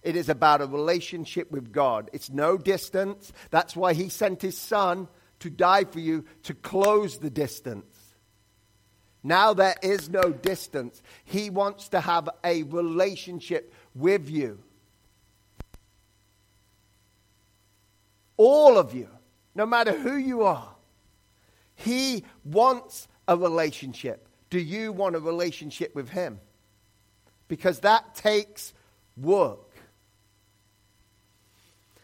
It 0.02 0.18
is 0.18 0.28
about 0.28 0.62
a 0.62 0.66
relationship 0.66 1.50
with 1.50 1.72
God. 1.72 2.10
It's 2.12 2.30
no 2.30 2.58
distance. 2.58 3.32
That's 3.52 3.76
why 3.76 3.94
He 3.94 4.10
sent 4.10 4.42
His 4.42 4.58
Son 4.58 5.08
to 5.40 5.50
die 5.50 5.86
for 5.86 6.00
you 6.00 6.26
to 6.44 6.54
close 6.54 7.20
the 7.20 7.30
distance. 7.30 7.86
Now 9.24 9.54
there 9.54 9.76
is 9.82 10.10
no 10.10 10.34
distance. 10.34 11.02
He 11.24 11.50
wants 11.50 11.88
to 11.90 12.02
have 12.02 12.28
a 12.44 12.64
relationship 12.64 13.74
with 13.96 14.30
you. 14.30 14.60
All 18.36 18.78
of 18.78 18.94
you, 18.94 19.08
no 19.56 19.66
matter 19.66 19.98
who 19.98 20.18
you 20.18 20.44
are, 20.44 20.76
He 21.76 22.26
wants 22.44 23.08
a 23.28 23.38
relationship. 23.38 24.28
Do 24.54 24.60
you 24.60 24.92
want 24.92 25.16
a 25.16 25.20
relationship 25.20 25.96
with 25.96 26.10
Him? 26.10 26.40
Because 27.48 27.80
that 27.80 28.14
takes 28.14 28.72
work. 29.18 29.74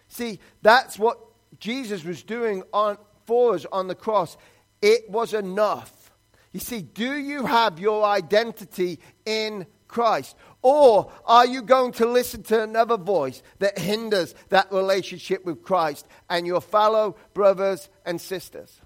See, 0.07 0.39
that's 0.63 0.97
what 0.97 1.19
Jesus 1.59 2.03
was 2.03 2.23
doing 2.23 2.63
on, 2.73 2.97
for 3.27 3.53
us 3.53 3.67
on 3.71 3.87
the 3.87 3.93
cross. 3.93 4.35
It 4.81 5.11
was 5.11 5.35
enough. 5.35 6.11
You 6.51 6.59
see, 6.59 6.81
do 6.81 7.19
you 7.19 7.45
have 7.45 7.77
your 7.77 8.03
identity 8.03 8.99
in 9.27 9.67
Christ? 9.87 10.35
Or 10.63 11.11
are 11.27 11.45
you 11.45 11.61
going 11.61 11.91
to 11.91 12.07
listen 12.07 12.41
to 12.45 12.63
another 12.63 12.97
voice 12.97 13.43
that 13.59 13.77
hinders 13.77 14.33
that 14.49 14.71
relationship 14.71 15.45
with 15.45 15.61
Christ 15.61 16.07
and 16.31 16.47
your 16.47 16.61
fellow 16.61 17.15
brothers 17.35 17.89
and 18.07 18.19
sisters? 18.19 18.81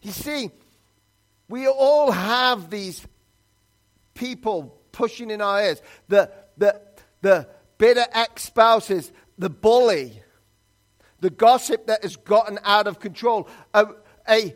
You 0.00 0.12
see, 0.12 0.50
we 1.50 1.66
all 1.66 2.12
have 2.12 2.70
these 2.70 3.04
people 4.14 4.80
pushing 4.92 5.30
in 5.30 5.40
our 5.40 5.60
ears. 5.60 5.82
The, 6.08 6.30
the, 6.56 6.80
the 7.22 7.48
bitter 7.76 8.06
ex 8.12 8.44
spouses, 8.44 9.10
the 9.36 9.50
bully, 9.50 10.22
the 11.18 11.30
gossip 11.30 11.88
that 11.88 12.02
has 12.02 12.16
gotten 12.16 12.60
out 12.62 12.86
of 12.86 13.00
control, 13.00 13.48
a, 13.74 13.88
a 14.28 14.54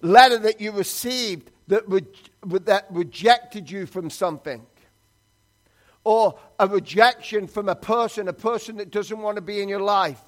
letter 0.00 0.38
that 0.38 0.62
you 0.62 0.72
received 0.72 1.50
that, 1.68 1.86
re- 1.86 2.06
that 2.42 2.86
rejected 2.90 3.70
you 3.70 3.84
from 3.84 4.08
something, 4.08 4.64
or 6.04 6.38
a 6.58 6.66
rejection 6.66 7.46
from 7.48 7.68
a 7.68 7.76
person, 7.76 8.28
a 8.28 8.32
person 8.32 8.78
that 8.78 8.90
doesn't 8.90 9.18
want 9.18 9.36
to 9.36 9.42
be 9.42 9.60
in 9.60 9.68
your 9.68 9.80
life, 9.80 10.20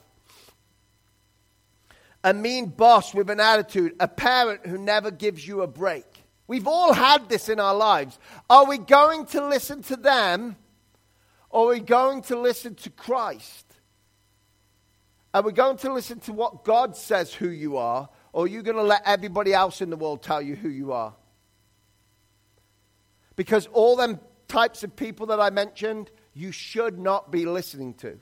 a 2.24 2.32
mean 2.32 2.66
boss 2.66 3.14
with 3.14 3.30
an 3.30 3.40
attitude, 3.40 3.94
a 3.98 4.08
parent 4.08 4.66
who 4.66 4.78
never 4.78 5.10
gives 5.10 5.46
you 5.46 5.62
a 5.62 5.66
break. 5.66 6.04
We've 6.46 6.68
all 6.68 6.92
had 6.92 7.28
this 7.28 7.48
in 7.48 7.58
our 7.58 7.74
lives. 7.74 8.18
Are 8.50 8.66
we 8.66 8.78
going 8.78 9.26
to 9.26 9.46
listen 9.46 9.82
to 9.84 9.96
them 9.96 10.56
or 11.50 11.66
are 11.66 11.74
we 11.74 11.80
going 11.80 12.22
to 12.22 12.38
listen 12.38 12.74
to 12.76 12.90
Christ? 12.90 13.66
Are 15.34 15.42
we 15.42 15.52
going 15.52 15.78
to 15.78 15.92
listen 15.92 16.20
to 16.20 16.32
what 16.32 16.64
God 16.64 16.96
says 16.96 17.32
who 17.32 17.48
you 17.48 17.76
are 17.76 18.08
or 18.32 18.44
are 18.44 18.48
you 18.48 18.62
going 18.62 18.76
to 18.76 18.82
let 18.82 19.02
everybody 19.06 19.54
else 19.54 19.80
in 19.80 19.90
the 19.90 19.96
world 19.96 20.22
tell 20.22 20.42
you 20.42 20.54
who 20.54 20.68
you 20.68 20.92
are? 20.92 21.14
Because 23.34 23.66
all 23.72 23.96
them 23.96 24.20
types 24.46 24.84
of 24.84 24.94
people 24.94 25.26
that 25.26 25.40
I 25.40 25.50
mentioned, 25.50 26.10
you 26.34 26.52
should 26.52 26.98
not 26.98 27.30
be 27.30 27.46
listening 27.46 27.94
to. 27.94 28.18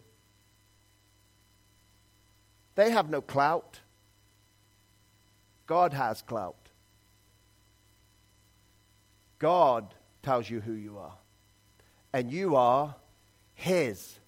They 2.76 2.90
have 2.90 3.10
no 3.10 3.20
clout. 3.20 3.80
God 5.70 5.92
has 5.92 6.20
clout. 6.22 6.68
God 9.38 9.94
tells 10.20 10.50
you 10.50 10.58
who 10.58 10.72
you 10.72 10.98
are. 10.98 11.16
And 12.12 12.32
you 12.32 12.56
are 12.56 12.96
His. 13.54 14.18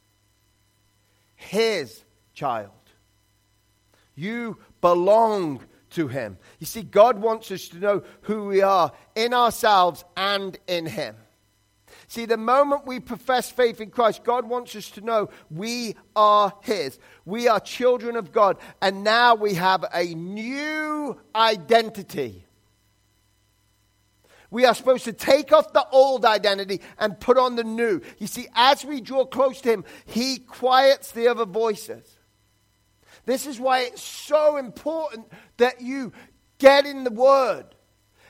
His 1.34 2.04
child. 2.32 2.70
You 4.14 4.56
belong 4.80 5.62
to 5.90 6.06
Him. 6.06 6.38
You 6.60 6.66
see, 6.66 6.82
God 6.82 7.18
wants 7.18 7.50
us 7.50 7.66
to 7.70 7.78
know 7.78 8.04
who 8.20 8.44
we 8.44 8.62
are 8.62 8.92
in 9.16 9.34
ourselves 9.34 10.04
and 10.16 10.56
in 10.68 10.86
Him. 10.86 11.16
See, 12.12 12.26
the 12.26 12.36
moment 12.36 12.84
we 12.84 13.00
profess 13.00 13.50
faith 13.50 13.80
in 13.80 13.88
Christ, 13.88 14.22
God 14.22 14.46
wants 14.46 14.76
us 14.76 14.90
to 14.90 15.00
know 15.00 15.30
we 15.50 15.96
are 16.14 16.52
His. 16.60 16.98
We 17.24 17.48
are 17.48 17.58
children 17.58 18.16
of 18.16 18.32
God. 18.32 18.58
And 18.82 19.02
now 19.02 19.34
we 19.34 19.54
have 19.54 19.86
a 19.94 20.14
new 20.14 21.18
identity. 21.34 22.44
We 24.50 24.66
are 24.66 24.74
supposed 24.74 25.04
to 25.04 25.14
take 25.14 25.54
off 25.54 25.72
the 25.72 25.88
old 25.90 26.26
identity 26.26 26.82
and 26.98 27.18
put 27.18 27.38
on 27.38 27.56
the 27.56 27.64
new. 27.64 28.02
You 28.18 28.26
see, 28.26 28.46
as 28.54 28.84
we 28.84 29.00
draw 29.00 29.24
close 29.24 29.62
to 29.62 29.70
Him, 29.70 29.84
He 30.04 30.36
quiets 30.36 31.12
the 31.12 31.28
other 31.28 31.46
voices. 31.46 32.18
This 33.24 33.46
is 33.46 33.58
why 33.58 33.84
it's 33.84 34.02
so 34.02 34.58
important 34.58 35.32
that 35.56 35.80
you 35.80 36.12
get 36.58 36.84
in 36.84 37.04
the 37.04 37.10
Word. 37.10 37.74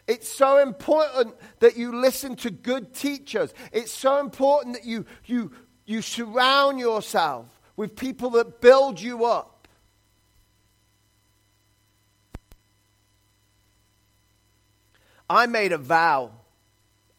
It's 0.07 0.29
so 0.29 0.59
important 0.59 1.37
that 1.61 1.77
you 1.77 2.01
listen 2.01 2.35
to 2.37 2.51
good 2.51 2.93
teachers. 2.93 3.55
It's 3.73 3.93
so 3.93 4.19
important 4.19 4.75
that 4.75 4.85
you, 4.85 5.07
you, 5.25 5.53
you 5.87 6.03
surround 6.03 6.81
yourself 6.81 7.61
with 7.77 7.97
people 7.97 8.31
that 8.31 8.61
build 8.61 9.01
you 9.01 9.25
up. 9.25 9.69
I 15.31 15.47
made 15.47 15.73
a 15.73 15.79
vow. 15.79 16.33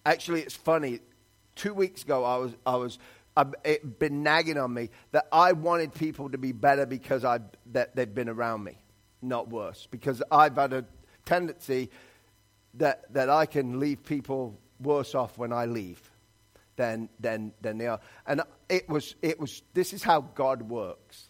Actually, 0.05 0.41
it's 0.41 0.55
funny. 0.55 0.99
Two 1.55 1.73
weeks 1.73 2.03
ago, 2.03 2.23
I 2.23 2.37
was, 2.37 2.55
I 2.65 2.75
was 2.75 2.99
uh, 3.35 3.45
it 3.63 3.97
been 3.97 4.21
nagging 4.21 4.57
on 4.57 4.73
me 4.73 4.89
that 5.11 5.27
I 5.31 5.53
wanted 5.53 5.93
people 5.93 6.29
to 6.29 6.37
be 6.37 6.51
better 6.51 6.85
because 6.85 7.25
I, 7.25 7.39
that 7.71 7.95
they've 7.95 8.13
been 8.13 8.29
around 8.29 8.63
me, 8.63 8.77
not 9.21 9.49
worse. 9.49 9.87
Because 9.89 10.21
I've 10.31 10.55
had 10.55 10.73
a 10.73 10.85
tendency 11.25 11.89
that, 12.75 13.13
that 13.13 13.29
I 13.29 13.45
can 13.45 13.79
leave 13.79 14.03
people 14.03 14.59
worse 14.79 15.15
off 15.15 15.37
when 15.37 15.53
I 15.53 15.65
leave 15.65 16.01
than, 16.75 17.09
than, 17.19 17.53
than 17.61 17.77
they 17.77 17.87
are. 17.87 17.99
And 18.25 18.41
it 18.69 18.89
was, 18.89 19.15
it 19.21 19.39
was, 19.39 19.61
this 19.73 19.93
is 19.93 20.03
how 20.03 20.21
God 20.21 20.63
works. 20.63 21.27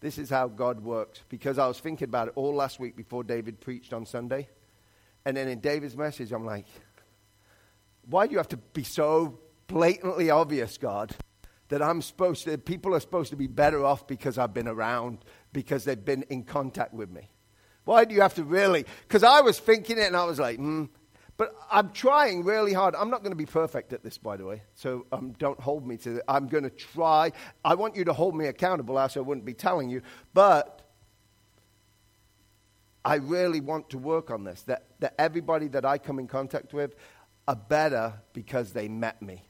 This 0.00 0.18
is 0.18 0.30
how 0.30 0.48
God 0.48 0.80
works. 0.80 1.22
Because 1.28 1.58
I 1.58 1.66
was 1.66 1.80
thinking 1.80 2.08
about 2.08 2.28
it 2.28 2.34
all 2.36 2.54
last 2.54 2.78
week 2.78 2.96
before 2.96 3.24
David 3.24 3.60
preached 3.60 3.92
on 3.92 4.06
Sunday. 4.06 4.48
And 5.24 5.36
then 5.36 5.48
in 5.48 5.60
David's 5.60 5.96
message, 5.96 6.32
I'm 6.32 6.44
like, 6.44 6.66
why 8.08 8.26
do 8.26 8.32
you 8.32 8.38
have 8.38 8.48
to 8.48 8.56
be 8.56 8.84
so 8.84 9.40
blatantly 9.66 10.30
obvious, 10.30 10.78
God, 10.78 11.14
that 11.68 11.82
I'm 11.82 12.00
supposed 12.00 12.44
to, 12.44 12.56
people 12.56 12.94
are 12.94 13.00
supposed 13.00 13.30
to 13.30 13.36
be 13.36 13.46
better 13.46 13.84
off 13.84 14.06
because 14.06 14.38
I've 14.38 14.54
been 14.54 14.68
around, 14.68 15.18
because 15.52 15.84
they've 15.84 16.02
been 16.02 16.22
in 16.30 16.44
contact 16.44 16.94
with 16.94 17.10
me? 17.10 17.28
Why 17.88 18.04
do 18.04 18.14
you 18.14 18.20
have 18.20 18.34
to 18.34 18.44
really? 18.44 18.84
Because 19.08 19.22
I 19.22 19.40
was 19.40 19.58
thinking 19.58 19.96
it 19.96 20.08
and 20.08 20.14
I 20.14 20.26
was 20.26 20.38
like, 20.38 20.58
hmm. 20.58 20.84
But 21.38 21.54
I'm 21.70 21.90
trying 21.92 22.44
really 22.44 22.74
hard. 22.74 22.94
I'm 22.94 23.08
not 23.08 23.22
going 23.22 23.32
to 23.32 23.36
be 23.36 23.46
perfect 23.46 23.94
at 23.94 24.02
this, 24.02 24.18
by 24.18 24.36
the 24.36 24.44
way. 24.44 24.60
So 24.74 25.06
um, 25.10 25.34
don't 25.38 25.58
hold 25.58 25.86
me 25.86 25.96
to 25.98 26.16
it. 26.16 26.22
I'm 26.28 26.48
going 26.48 26.64
to 26.64 26.70
try. 26.70 27.32
I 27.64 27.76
want 27.76 27.96
you 27.96 28.04
to 28.04 28.12
hold 28.12 28.36
me 28.36 28.44
accountable, 28.44 28.98
else 28.98 29.16
I 29.16 29.20
wouldn't 29.20 29.46
be 29.46 29.54
telling 29.54 29.88
you. 29.88 30.02
But 30.34 30.82
I 33.06 33.14
really 33.14 33.60
want 33.60 33.88
to 33.88 33.98
work 33.98 34.30
on 34.30 34.44
this. 34.44 34.60
That, 34.64 34.84
that 35.00 35.14
everybody 35.18 35.68
that 35.68 35.86
I 35.86 35.96
come 35.96 36.18
in 36.18 36.26
contact 36.26 36.74
with 36.74 36.94
are 37.46 37.56
better 37.56 38.12
because 38.34 38.74
they 38.74 38.88
met 38.88 39.22
me, 39.22 39.44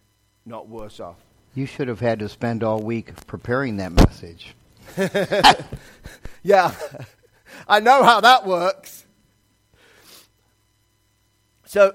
not 0.46 0.68
worse 0.68 1.00
off. 1.00 1.16
You 1.56 1.66
should 1.66 1.88
have 1.88 1.98
had 1.98 2.20
to 2.20 2.28
spend 2.28 2.62
all 2.62 2.80
week 2.80 3.26
preparing 3.26 3.78
that 3.78 3.90
message. 3.90 4.54
yeah. 6.44 6.72
I 7.68 7.80
know 7.80 8.02
how 8.02 8.20
that 8.20 8.46
works. 8.46 9.04
So, 11.66 11.92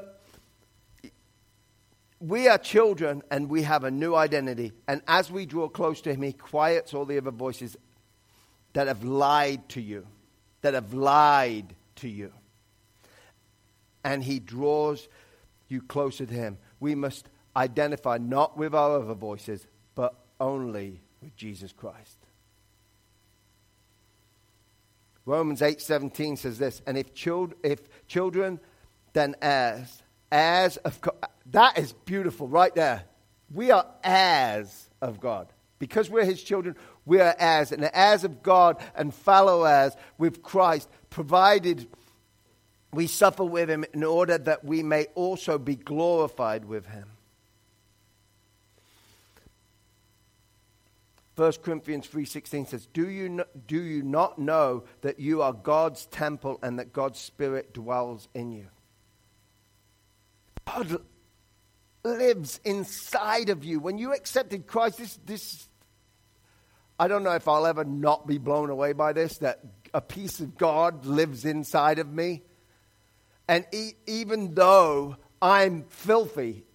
we 2.19 2.47
are 2.47 2.57
children 2.57 3.23
and 3.31 3.49
we 3.49 3.63
have 3.63 3.83
a 3.83 3.91
new 3.91 4.15
identity. 4.15 4.71
And 4.87 5.01
as 5.07 5.31
we 5.31 5.45
draw 5.45 5.67
close 5.67 5.99
to 6.01 6.13
Him, 6.13 6.21
He 6.21 6.33
quiets 6.33 6.93
all 6.93 7.05
the 7.05 7.17
other 7.17 7.31
voices 7.31 7.75
that 8.73 8.87
have 8.87 9.03
lied 9.03 9.67
to 9.69 9.81
you, 9.81 10.07
that 10.61 10.73
have 10.73 10.93
lied 10.93 11.75
to 11.97 12.07
you. 12.07 12.31
And 14.03 14.23
He 14.23 14.39
draws 14.39 15.07
you 15.67 15.81
closer 15.81 16.25
to 16.25 16.33
Him. 16.33 16.59
We 16.79 16.93
must 16.95 17.27
identify 17.55 18.19
not 18.19 18.57
with 18.57 18.73
our 18.73 18.99
other 18.99 19.15
voices, 19.15 19.65
but 19.95 20.15
only 20.39 21.01
with 21.21 21.35
Jesus 21.35 21.73
Christ. 21.73 22.17
Romans 25.25 25.61
8:17 25.61 26.37
says 26.37 26.57
this, 26.57 26.81
and 26.85 26.97
if, 26.97 27.07
if 27.63 28.07
children, 28.07 28.59
then 29.13 29.35
heirs, 29.41 30.03
heirs 30.31 30.77
of 30.77 30.99
God. 31.01 31.15
That 31.47 31.77
is 31.77 31.93
beautiful 31.93 32.47
right 32.47 32.73
there. 32.73 33.03
We 33.53 33.71
are 33.71 33.85
heirs 34.03 34.89
of 35.01 35.19
God. 35.19 35.47
Because 35.79 36.09
we're 36.09 36.25
his 36.25 36.41
children, 36.41 36.75
we 37.05 37.19
are 37.19 37.35
heirs, 37.37 37.71
and 37.71 37.89
heirs 37.93 38.23
of 38.23 38.41
God 38.41 38.81
and 38.95 39.13
fellow 39.13 39.63
heirs 39.63 39.93
with 40.17 40.41
Christ, 40.41 40.89
provided 41.09 41.87
we 42.93 43.07
suffer 43.07 43.43
with 43.43 43.69
him 43.69 43.83
in 43.93 44.03
order 44.03 44.37
that 44.37 44.63
we 44.63 44.83
may 44.83 45.07
also 45.15 45.57
be 45.57 45.75
glorified 45.75 46.65
with 46.65 46.85
him. 46.85 47.12
1 51.35 51.51
Corinthians 51.63 52.07
3:16 52.07 52.67
says, 52.67 52.85
do 52.85 53.09
you, 53.09 53.43
"Do 53.65 53.81
you 53.81 54.03
not 54.03 54.37
know 54.37 54.83
that 55.01 55.19
you 55.19 55.41
are 55.41 55.53
God's 55.53 56.05
temple 56.05 56.59
and 56.61 56.77
that 56.77 56.93
God's 56.93 57.19
spirit 57.19 57.73
dwells 57.73 58.27
in 58.35 58.51
you?" 58.51 58.67
God 60.65 61.01
lives 62.03 62.59
inside 62.63 63.49
of 63.49 63.63
you. 63.63 63.79
When 63.79 63.97
you 63.97 64.13
accepted 64.13 64.67
Christ, 64.67 64.99
this, 64.99 65.19
this 65.25 65.69
I 66.99 67.07
don't 67.07 67.23
know 67.23 67.31
if 67.31 67.47
I'll 67.47 67.65
ever 67.65 67.83
not 67.83 68.27
be 68.27 68.37
blown 68.37 68.69
away 68.69 68.93
by 68.93 69.13
this 69.13 69.39
that 69.39 69.59
a 69.93 70.01
piece 70.01 70.39
of 70.39 70.55
God 70.57 71.05
lives 71.05 71.45
inside 71.45 71.97
of 71.97 72.11
me. 72.11 72.43
And 73.47 73.65
e- 73.71 73.93
even 74.05 74.53
though 74.53 75.17
I'm 75.41 75.85
filthy, 75.85 76.65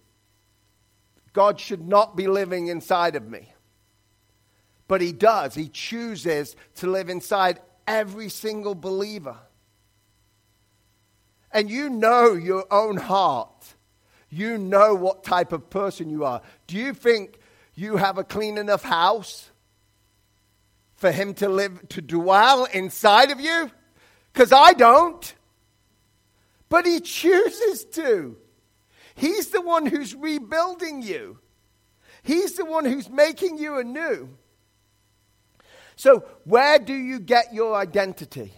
God 1.33 1.61
should 1.61 1.87
not 1.87 2.16
be 2.16 2.27
living 2.27 2.66
inside 2.66 3.14
of 3.14 3.29
me 3.29 3.53
But 4.88 5.01
He 5.01 5.12
does. 5.12 5.55
He 5.55 5.68
chooses 5.68 6.57
to 6.77 6.88
live 6.88 7.09
inside 7.09 7.61
every 7.87 8.29
single 8.29 8.74
believer. 8.74 9.37
And 11.53 11.70
you 11.70 11.88
know 11.88 12.33
your 12.35 12.66
own 12.70 12.96
heart. 12.96 13.74
You 14.31 14.59
know 14.59 14.94
what 14.94 15.24
type 15.24 15.53
of 15.53 15.70
person 15.70 16.11
you 16.11 16.24
are. 16.24 16.42
Do 16.66 16.77
you 16.77 16.92
think 16.92 17.38
you 17.74 17.96
have 17.96 18.18
a 18.18 18.24
clean 18.24 18.59
enough 18.59 18.83
house 18.83 19.51
for 20.96 21.11
him 21.11 21.33
to 21.35 21.48
live, 21.48 21.88
to 21.90 22.03
dwell 22.03 22.66
inside 22.66 23.31
of 23.31 23.40
you? 23.40 23.70
Because 24.33 24.53
I 24.53 24.72
don't. 24.72 25.35
But 26.68 26.85
he 26.85 27.01
chooses 27.01 27.85
to. 27.92 28.37
He's 29.14 29.48
the 29.48 29.62
one 29.62 29.87
who's 29.87 30.14
rebuilding 30.14 31.03
you. 31.03 31.38
He's 32.22 32.55
the 32.55 32.64
one 32.64 32.85
who's 32.85 33.09
making 33.09 33.59
you 33.59 33.79
anew. 33.79 34.29
So, 35.99 36.21
where 36.45 36.79
do 36.79 36.95
you 36.95 37.19
get 37.19 37.53
your 37.53 37.75
identity? 37.75 38.53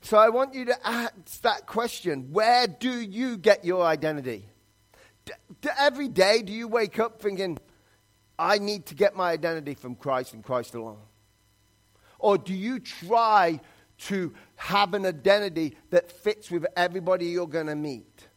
So, 0.00 0.16
I 0.16 0.28
want 0.28 0.54
you 0.54 0.66
to 0.66 0.86
ask 0.86 1.42
that 1.42 1.66
question 1.66 2.28
Where 2.30 2.68
do 2.68 3.00
you 3.00 3.36
get 3.36 3.64
your 3.64 3.84
identity? 3.84 4.44
D- 5.24 5.32
d- 5.62 5.68
every 5.80 6.06
day, 6.06 6.42
do 6.42 6.52
you 6.52 6.68
wake 6.68 7.00
up 7.00 7.20
thinking, 7.20 7.58
I 8.38 8.58
need 8.58 8.86
to 8.86 8.94
get 8.94 9.16
my 9.16 9.32
identity 9.32 9.74
from 9.74 9.96
Christ 9.96 10.32
and 10.32 10.44
Christ 10.44 10.76
alone? 10.76 11.02
Or 12.20 12.38
do 12.38 12.54
you 12.54 12.78
try 12.78 13.58
to 14.02 14.32
have 14.54 14.94
an 14.94 15.04
identity 15.04 15.76
that 15.90 16.12
fits 16.12 16.52
with 16.52 16.66
everybody 16.76 17.26
you're 17.26 17.48
going 17.48 17.66
to 17.66 17.74
meet? 17.74 18.28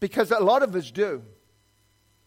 Because 0.00 0.30
a 0.30 0.40
lot 0.40 0.62
of 0.62 0.74
us 0.74 0.90
do. 0.90 1.22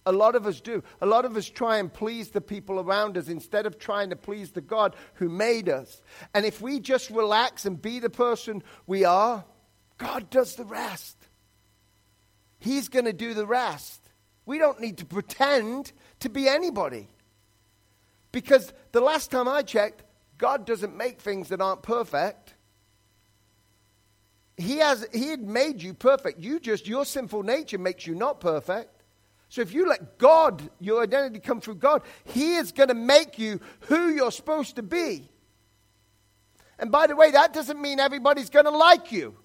A 0.09 0.11
lot 0.11 0.35
of 0.35 0.47
us 0.47 0.59
do. 0.59 0.81
A 1.01 1.05
lot 1.05 1.23
of 1.23 1.37
us 1.37 1.47
try 1.47 1.77
and 1.77 1.93
please 1.93 2.29
the 2.29 2.41
people 2.41 2.79
around 2.79 3.15
us 3.15 3.27
instead 3.27 3.67
of 3.67 3.77
trying 3.77 4.09
to 4.09 4.15
please 4.15 4.49
the 4.49 4.59
God 4.59 4.95
who 5.13 5.29
made 5.29 5.69
us. 5.69 6.01
And 6.33 6.47
if 6.47 6.61
we 6.61 6.79
just 6.79 7.11
relax 7.11 7.67
and 7.67 7.79
be 7.79 7.99
the 7.99 8.09
person 8.09 8.63
we 8.87 9.05
are, 9.05 9.45
God 9.99 10.31
does 10.31 10.55
the 10.55 10.65
rest. 10.65 11.15
He's 12.57 12.89
going 12.89 13.05
to 13.05 13.13
do 13.13 13.35
the 13.35 13.45
rest. 13.45 14.01
We 14.47 14.57
don't 14.57 14.81
need 14.81 14.97
to 14.97 15.05
pretend 15.05 15.91
to 16.21 16.29
be 16.29 16.47
anybody. 16.47 17.07
Because 18.31 18.73
the 18.91 19.01
last 19.01 19.29
time 19.29 19.47
I 19.47 19.61
checked, 19.61 20.01
God 20.39 20.65
doesn't 20.65 20.97
make 20.97 21.21
things 21.21 21.49
that 21.49 21.61
aren't 21.61 21.83
perfect. 21.83 22.55
He 24.57 24.77
has 24.77 25.05
he 25.13 25.27
had 25.27 25.43
made 25.43 25.83
you 25.83 25.93
perfect. 25.93 26.39
You 26.39 26.59
just 26.59 26.87
your 26.87 27.05
sinful 27.05 27.43
nature 27.43 27.77
makes 27.77 28.07
you 28.07 28.15
not 28.15 28.39
perfect. 28.39 28.98
So 29.49 29.61
if 29.61 29.73
you 29.73 29.87
let 29.87 30.19
God, 30.19 30.69
your 30.79 31.01
identity 31.01 31.39
come 31.39 31.59
through 31.59 31.75
God, 31.75 32.03
He 32.23 32.55
is 32.55 32.71
going 32.71 32.89
to 32.89 32.95
make 32.95 33.39
you 33.39 33.59
who 33.81 34.09
you're 34.09 34.31
supposed 34.31 34.75
to 34.75 34.83
be. 34.83 35.27
And 36.77 36.91
by 36.91 37.07
the 37.07 37.15
way, 37.15 37.31
that 37.31 37.51
doesn't 37.51 37.81
mean 37.81 37.99
everybody's 37.99 38.49
going 38.49 38.65
to 38.65 38.71
like 38.71 39.11
you. 39.11 39.35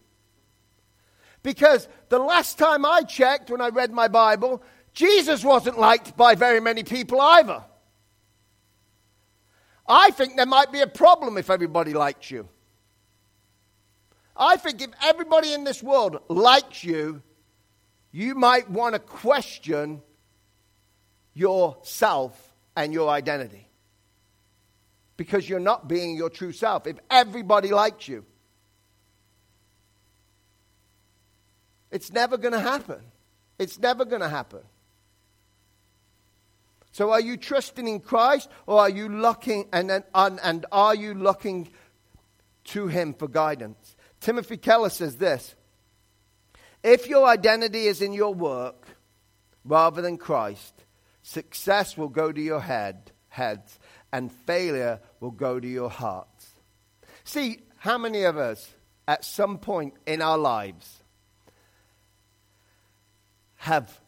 Because 1.43 1.89
the 2.11 2.19
last 2.19 2.59
time 2.59 2.85
I 2.85 3.03
checked 3.03 3.51
when 3.51 3.61
I 3.61 3.69
read 3.69 3.93
my 3.93 4.09
Bible, 4.09 4.63
Jesus 4.93 5.43
wasn't 5.43 5.79
liked 5.79 6.17
by 6.17 6.35
very 6.35 6.61
many 6.61 6.85
people 6.85 7.21
either. 7.21 7.65
I 9.87 10.11
think 10.13 10.37
there 10.37 10.47
might 10.47 10.71
be 10.71 10.81
a 10.81 10.87
problem 10.87 11.37
if 11.37 11.51
everybody 11.51 11.93
likes 11.93 12.31
you. 12.31 12.49
I 14.37 14.57
think 14.57 14.81
if 14.81 14.91
everybody 15.03 15.53
in 15.53 15.65
this 15.65 15.83
world 15.83 16.21
likes 16.29 16.83
you, 16.85 17.23
you 18.15 18.37
might 18.37 18.71
want 18.71 18.93
to 18.93 19.01
question 19.01 20.01
yourself 21.33 22.55
and 22.77 22.93
your 22.93 23.11
identity. 23.11 23.69
Because 25.17 25.49
you're 25.49 25.59
not 25.59 25.89
being 25.89 26.17
your 26.17 26.31
true 26.31 26.53
self. 26.53 26.87
If 26.87 26.97
everybody 27.11 27.71
likes 27.73 28.07
you, 28.07 28.25
it's 31.91 32.13
never 32.13 32.37
going 32.37 32.53
to 32.53 32.61
happen. 32.61 33.01
It's 33.59 33.81
never 33.81 34.05
going 34.05 34.23
to 34.23 34.29
happen. 34.29 34.61
So, 36.93 37.11
are 37.11 37.21
you 37.21 37.37
trusting 37.37 37.89
in 37.89 37.99
Christ, 37.99 38.49
or 38.69 38.79
are 38.79 38.91
you 38.91 39.09
looking 39.09 39.69
and, 39.73 39.91
and, 39.91 40.41
and 40.41 40.67
are 40.71 40.95
you 40.95 41.15
looking 41.15 41.69
to 42.67 42.87
Him 42.87 43.13
for 43.13 43.27
guidance? 43.27 43.97
Timothy 44.21 44.57
Keller 44.57 44.91
says 44.91 45.17
this 45.17 45.57
if 46.85 47.09
your 47.09 47.27
identity 47.27 47.87
is 47.87 48.03
in 48.03 48.13
your 48.13 48.35
work 48.35 48.87
rather 49.65 50.03
than 50.03 50.19
Christ, 50.19 50.85
success 51.23 51.97
will 51.97 52.11
go 52.11 52.31
to 52.31 52.41
your 52.41 52.61
head, 52.61 53.11
heads, 53.29 53.79
and 54.13 54.31
failure 54.31 55.01
will 55.19 55.31
go 55.33 55.59
to 55.59 55.67
your 55.67 55.91
hearts. 55.91 56.51
See, 57.25 57.63
how 57.79 57.97
many 57.97 58.25
of 58.25 58.37
us 58.37 58.71
at 59.09 59.25
some 59.25 59.59
point 59.59 59.95
in 60.07 60.21
our 60.21 60.39
lives 60.39 61.03
have 63.57 63.99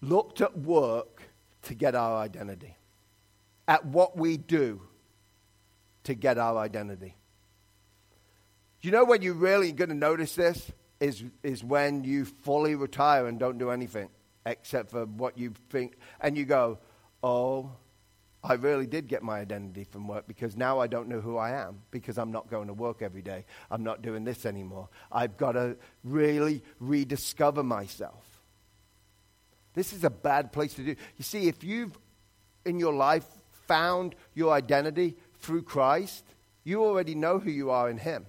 looked 0.00 0.40
at 0.40 0.58
work 0.58 1.22
to 1.62 1.74
get 1.74 1.94
our 1.94 2.18
identity? 2.18 2.76
At 3.68 3.86
what 3.86 4.16
we 4.16 4.36
do 4.36 4.82
to 6.04 6.14
get 6.14 6.38
our 6.38 6.58
identity? 6.58 7.14
Do 8.80 8.88
you 8.88 8.92
know 8.92 9.04
when 9.04 9.22
you're 9.22 9.34
really 9.34 9.72
going 9.72 9.88
to 9.88 9.94
notice 9.94 10.34
this? 10.34 10.72
Is, 11.00 11.24
is 11.42 11.62
when 11.62 12.04
you 12.04 12.24
fully 12.24 12.74
retire 12.74 13.26
and 13.26 13.38
don't 13.38 13.58
do 13.58 13.70
anything 13.70 14.08
except 14.44 14.90
for 14.90 15.06
what 15.06 15.36
you 15.36 15.52
think. 15.70 15.96
And 16.20 16.36
you 16.36 16.44
go, 16.44 16.78
oh, 17.22 17.70
I 18.42 18.54
really 18.54 18.86
did 18.86 19.08
get 19.08 19.22
my 19.22 19.40
identity 19.40 19.84
from 19.84 20.06
work 20.06 20.28
because 20.28 20.56
now 20.56 20.78
I 20.78 20.86
don't 20.86 21.08
know 21.08 21.20
who 21.20 21.36
I 21.36 21.50
am 21.50 21.80
because 21.90 22.16
I'm 22.16 22.30
not 22.30 22.48
going 22.48 22.68
to 22.68 22.72
work 22.72 23.02
every 23.02 23.22
day. 23.22 23.44
I'm 23.70 23.82
not 23.82 24.02
doing 24.02 24.24
this 24.24 24.46
anymore. 24.46 24.88
I've 25.10 25.36
got 25.36 25.52
to 25.52 25.76
really 26.04 26.62
rediscover 26.78 27.64
myself. 27.64 28.24
This 29.74 29.92
is 29.92 30.04
a 30.04 30.10
bad 30.10 30.52
place 30.52 30.74
to 30.74 30.82
do. 30.82 30.96
You 31.16 31.24
see, 31.24 31.48
if 31.48 31.64
you've 31.64 31.98
in 32.64 32.78
your 32.78 32.94
life 32.94 33.26
found 33.66 34.14
your 34.34 34.52
identity 34.52 35.16
through 35.40 35.62
Christ, 35.62 36.24
you 36.64 36.84
already 36.84 37.14
know 37.14 37.38
who 37.38 37.50
you 37.50 37.70
are 37.70 37.90
in 37.90 37.98
Him. 37.98 38.26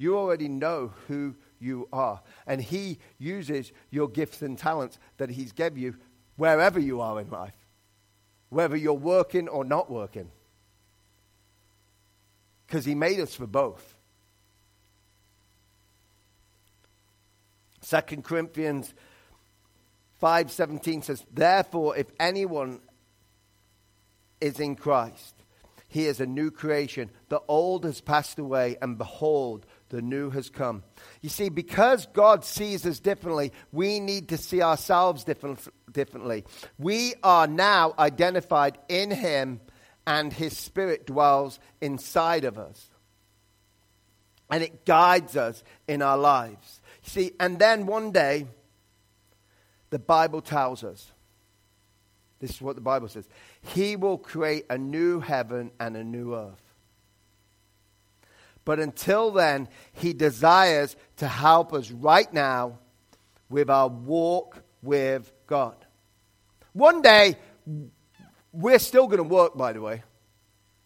You 0.00 0.16
already 0.16 0.48
know 0.48 0.94
who 1.08 1.34
you 1.58 1.86
are. 1.92 2.22
And 2.46 2.62
He 2.62 3.00
uses 3.18 3.70
your 3.90 4.08
gifts 4.08 4.40
and 4.40 4.56
talents 4.56 4.98
that 5.18 5.28
He's 5.28 5.52
given 5.52 5.78
you 5.78 5.96
wherever 6.36 6.80
you 6.80 7.02
are 7.02 7.20
in 7.20 7.28
life, 7.28 7.52
whether 8.48 8.78
you're 8.78 8.94
working 8.94 9.46
or 9.46 9.62
not 9.62 9.90
working. 9.90 10.30
Because 12.66 12.86
He 12.86 12.94
made 12.94 13.20
us 13.20 13.34
for 13.34 13.46
both. 13.46 13.94
2 17.82 18.22
Corinthians 18.22 18.94
5:17 20.22 21.02
says, 21.02 21.26
"Therefore 21.30 21.94
if 21.94 22.06
anyone 22.18 22.80
is 24.40 24.58
in 24.60 24.76
Christ, 24.76 25.34
he 25.90 26.06
is 26.06 26.20
a 26.20 26.26
new 26.26 26.52
creation. 26.52 27.10
The 27.30 27.42
old 27.48 27.84
has 27.84 28.00
passed 28.00 28.38
away, 28.38 28.76
and 28.80 28.96
behold, 28.96 29.66
the 29.90 30.00
new 30.00 30.30
has 30.30 30.48
come. 30.48 30.82
You 31.20 31.28
see, 31.28 31.48
because 31.48 32.06
God 32.12 32.44
sees 32.44 32.86
us 32.86 32.98
differently, 32.98 33.52
we 33.72 34.00
need 34.00 34.30
to 34.30 34.36
see 34.36 34.62
ourselves 34.62 35.24
different, 35.24 35.60
differently. 35.92 36.44
We 36.78 37.14
are 37.22 37.46
now 37.46 37.94
identified 37.98 38.78
in 38.88 39.10
Him, 39.10 39.60
and 40.06 40.32
His 40.32 40.56
Spirit 40.56 41.06
dwells 41.06 41.60
inside 41.80 42.44
of 42.44 42.58
us. 42.58 42.88
And 44.48 44.62
it 44.62 44.84
guides 44.84 45.36
us 45.36 45.62
in 45.86 46.02
our 46.02 46.18
lives. 46.18 46.80
See, 47.02 47.32
and 47.38 47.58
then 47.58 47.86
one 47.86 48.10
day, 48.10 48.46
the 49.90 49.98
Bible 49.98 50.40
tells 50.40 50.82
us 50.84 51.12
this 52.40 52.50
is 52.52 52.62
what 52.62 52.74
the 52.74 52.82
Bible 52.82 53.08
says 53.08 53.28
He 53.60 53.96
will 53.96 54.18
create 54.18 54.66
a 54.70 54.78
new 54.78 55.20
heaven 55.20 55.70
and 55.78 55.96
a 55.96 56.04
new 56.04 56.34
earth. 56.34 56.69
But 58.64 58.78
until 58.80 59.30
then, 59.30 59.68
He 59.92 60.12
desires 60.12 60.96
to 61.16 61.26
help 61.26 61.72
us 61.72 61.90
right 61.90 62.32
now 62.32 62.78
with 63.48 63.70
our 63.70 63.88
walk 63.88 64.62
with 64.82 65.32
God. 65.46 65.76
One 66.72 67.02
day, 67.02 67.36
we're 68.52 68.78
still 68.78 69.06
going 69.06 69.18
to 69.18 69.24
work, 69.24 69.56
by 69.56 69.72
the 69.72 69.80
way. 69.80 70.02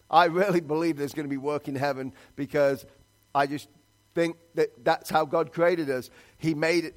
I 0.09 0.25
really 0.25 0.61
believe 0.61 0.97
there's 0.97 1.13
going 1.13 1.25
to 1.25 1.29
be 1.29 1.37
work 1.37 1.67
in 1.67 1.75
heaven 1.75 2.13
because 2.35 2.85
I 3.33 3.47
just 3.47 3.67
think 4.13 4.37
that 4.55 4.83
that's 4.83 5.09
how 5.09 5.25
God 5.25 5.51
created 5.51 5.89
us. 5.89 6.09
He 6.37 6.53
made 6.53 6.85
it. 6.85 6.95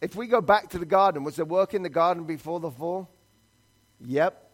If 0.00 0.16
we 0.16 0.26
go 0.26 0.40
back 0.40 0.70
to 0.70 0.78
the 0.78 0.86
garden, 0.86 1.22
was 1.22 1.36
there 1.36 1.44
work 1.44 1.74
in 1.74 1.82
the 1.82 1.88
garden 1.88 2.24
before 2.24 2.60
the 2.60 2.70
fall? 2.70 3.08
Yep. 4.04 4.50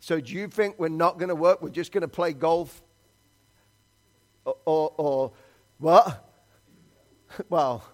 So 0.00 0.20
do 0.20 0.32
you 0.32 0.48
think 0.48 0.78
we're 0.78 0.88
not 0.88 1.18
going 1.18 1.28
to 1.28 1.34
work? 1.34 1.62
We're 1.62 1.68
just 1.68 1.92
going 1.92 2.02
to 2.02 2.08
play 2.08 2.32
golf 2.32 2.82
or, 4.44 4.56
or, 4.64 4.94
or 4.96 5.32
what? 5.78 6.26
Well, 7.48 7.84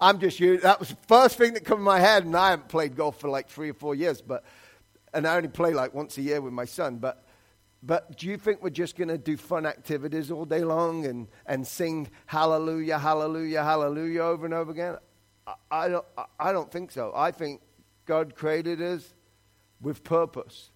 I'm 0.00 0.20
just 0.20 0.40
you. 0.40 0.56
That 0.60 0.80
was 0.80 0.88
the 0.88 0.96
first 1.06 1.36
thing 1.36 1.52
that 1.52 1.66
came 1.66 1.76
in 1.76 1.82
my 1.82 2.00
head, 2.00 2.24
and 2.24 2.34
I 2.34 2.48
haven't 2.48 2.68
played 2.68 2.96
golf 2.96 3.20
for 3.20 3.28
like 3.28 3.50
three 3.50 3.68
or 3.68 3.74
four 3.74 3.94
years, 3.94 4.22
but 4.22 4.42
and 5.12 5.26
I 5.26 5.36
only 5.36 5.50
play 5.50 5.74
like 5.74 5.92
once 5.92 6.16
a 6.16 6.22
year 6.22 6.40
with 6.40 6.54
my 6.54 6.64
son. 6.64 6.96
But 6.96 7.28
but 7.82 8.16
do 8.16 8.26
you 8.26 8.36
think 8.36 8.62
we're 8.62 8.70
just 8.70 8.96
going 8.96 9.08
to 9.08 9.18
do 9.18 9.36
fun 9.36 9.64
activities 9.64 10.30
all 10.30 10.44
day 10.44 10.64
long 10.64 11.06
and, 11.06 11.28
and 11.46 11.66
sing 11.66 12.08
hallelujah, 12.26 12.98
hallelujah, 12.98 13.62
hallelujah 13.62 14.22
over 14.22 14.44
and 14.44 14.54
over 14.54 14.70
again? 14.72 14.96
I, 15.46 15.54
I 15.70 15.88
don't, 15.88 16.04
I 16.40 16.52
don't 16.52 16.70
think 16.70 16.90
so. 16.90 17.12
I 17.14 17.30
think 17.30 17.60
God 18.04 18.34
created 18.34 18.82
us 18.82 19.14
with 19.80 20.02
purpose. 20.02 20.70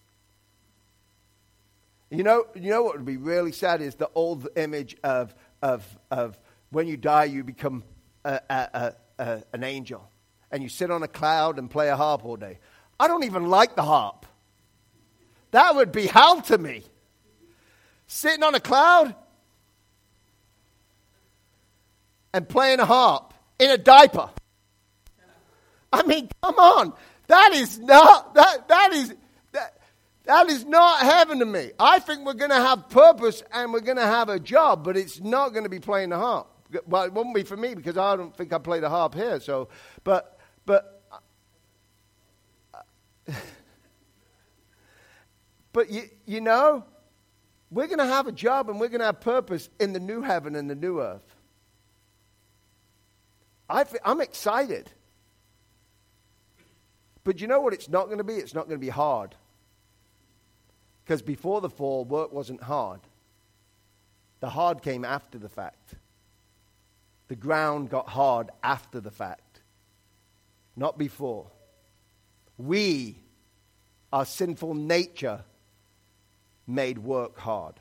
You 2.12 2.24
know, 2.24 2.44
you 2.54 2.68
know 2.68 2.82
what 2.82 2.96
would 2.96 3.06
be 3.06 3.16
really 3.16 3.52
sad 3.52 3.80
is 3.80 3.94
the 3.94 4.10
old 4.14 4.46
image 4.54 4.98
of, 5.02 5.34
of, 5.62 5.82
of 6.10 6.38
when 6.68 6.86
you 6.86 6.98
die, 6.98 7.24
you 7.24 7.42
become 7.42 7.84
a, 8.22 8.38
a, 8.50 8.92
a, 9.18 9.42
an 9.54 9.64
angel 9.64 10.06
and 10.50 10.62
you 10.62 10.68
sit 10.68 10.90
on 10.90 11.02
a 11.02 11.08
cloud 11.08 11.58
and 11.58 11.70
play 11.70 11.88
a 11.88 11.96
harp 11.96 12.22
all 12.26 12.36
day. 12.36 12.58
I 13.00 13.08
don't 13.08 13.24
even 13.24 13.48
like 13.48 13.76
the 13.76 13.82
harp. 13.82 14.26
That 15.52 15.74
would 15.74 15.90
be 15.90 16.06
hell 16.06 16.42
to 16.42 16.58
me. 16.58 16.82
Sitting 18.08 18.42
on 18.42 18.54
a 18.54 18.60
cloud 18.60 19.14
and 22.34 22.46
playing 22.46 22.80
a 22.80 22.84
harp 22.84 23.32
in 23.58 23.70
a 23.70 23.78
diaper. 23.78 24.28
I 25.90 26.02
mean, 26.02 26.28
come 26.42 26.58
on. 26.58 26.92
That 27.28 27.52
is 27.54 27.78
not 27.78 28.34
that 28.34 28.68
that 28.68 28.92
is 28.92 29.14
that, 30.24 30.48
is 30.48 30.64
not 30.64 31.00
heaven 31.00 31.40
to 31.40 31.44
me. 31.44 31.72
I 31.78 31.98
think 31.98 32.24
we're 32.24 32.34
going 32.34 32.50
to 32.50 32.56
have 32.56 32.88
purpose 32.88 33.42
and 33.52 33.72
we're 33.72 33.80
going 33.80 33.96
to 33.96 34.06
have 34.06 34.28
a 34.28 34.38
job, 34.38 34.84
but 34.84 34.96
it's 34.96 35.20
not 35.20 35.50
going 35.50 35.64
to 35.64 35.70
be 35.70 35.80
playing 35.80 36.10
the 36.10 36.18
harp. 36.18 36.48
Well, 36.86 37.02
it 37.02 37.12
won't 37.12 37.34
be 37.34 37.42
for 37.42 37.56
me 37.56 37.74
because 37.74 37.98
I 37.98 38.16
don't 38.16 38.36
think 38.36 38.52
I 38.52 38.58
play 38.58 38.80
the 38.80 38.88
harp 38.88 39.14
here. 39.14 39.40
So, 39.40 39.68
but 40.04 40.38
but 40.64 41.02
but 45.72 45.90
you 45.90 46.04
you 46.24 46.40
know, 46.40 46.84
we're 47.70 47.88
going 47.88 47.98
to 47.98 48.06
have 48.06 48.26
a 48.26 48.32
job 48.32 48.70
and 48.70 48.80
we're 48.80 48.88
going 48.88 49.00
to 49.00 49.06
have 49.06 49.20
purpose 49.20 49.68
in 49.80 49.92
the 49.92 50.00
new 50.00 50.22
heaven 50.22 50.56
and 50.56 50.70
the 50.70 50.74
new 50.74 51.00
earth. 51.00 51.36
I 53.68 53.84
I'm 54.04 54.20
excited. 54.20 54.90
But 57.24 57.40
you 57.40 57.46
know 57.46 57.60
what 57.60 57.72
it's 57.72 57.88
not 57.88 58.06
going 58.06 58.18
to 58.18 58.24
be? 58.24 58.34
It's 58.34 58.54
not 58.54 58.66
going 58.66 58.78
to 58.80 58.84
be 58.84 58.88
hard. 58.88 59.36
Because 61.04 61.22
before 61.22 61.60
the 61.60 61.70
fall, 61.70 62.04
work 62.04 62.32
wasn't 62.32 62.62
hard. 62.62 63.00
The 64.40 64.50
hard 64.50 64.82
came 64.82 65.04
after 65.04 65.38
the 65.38 65.48
fact. 65.48 65.94
The 67.28 67.36
ground 67.36 67.90
got 67.90 68.08
hard 68.08 68.50
after 68.62 69.00
the 69.00 69.10
fact, 69.10 69.60
not 70.76 70.98
before. 70.98 71.46
We, 72.58 73.16
our 74.12 74.24
sinful 74.24 74.74
nature, 74.74 75.42
made 76.66 76.98
work 76.98 77.38
hard. 77.38 77.74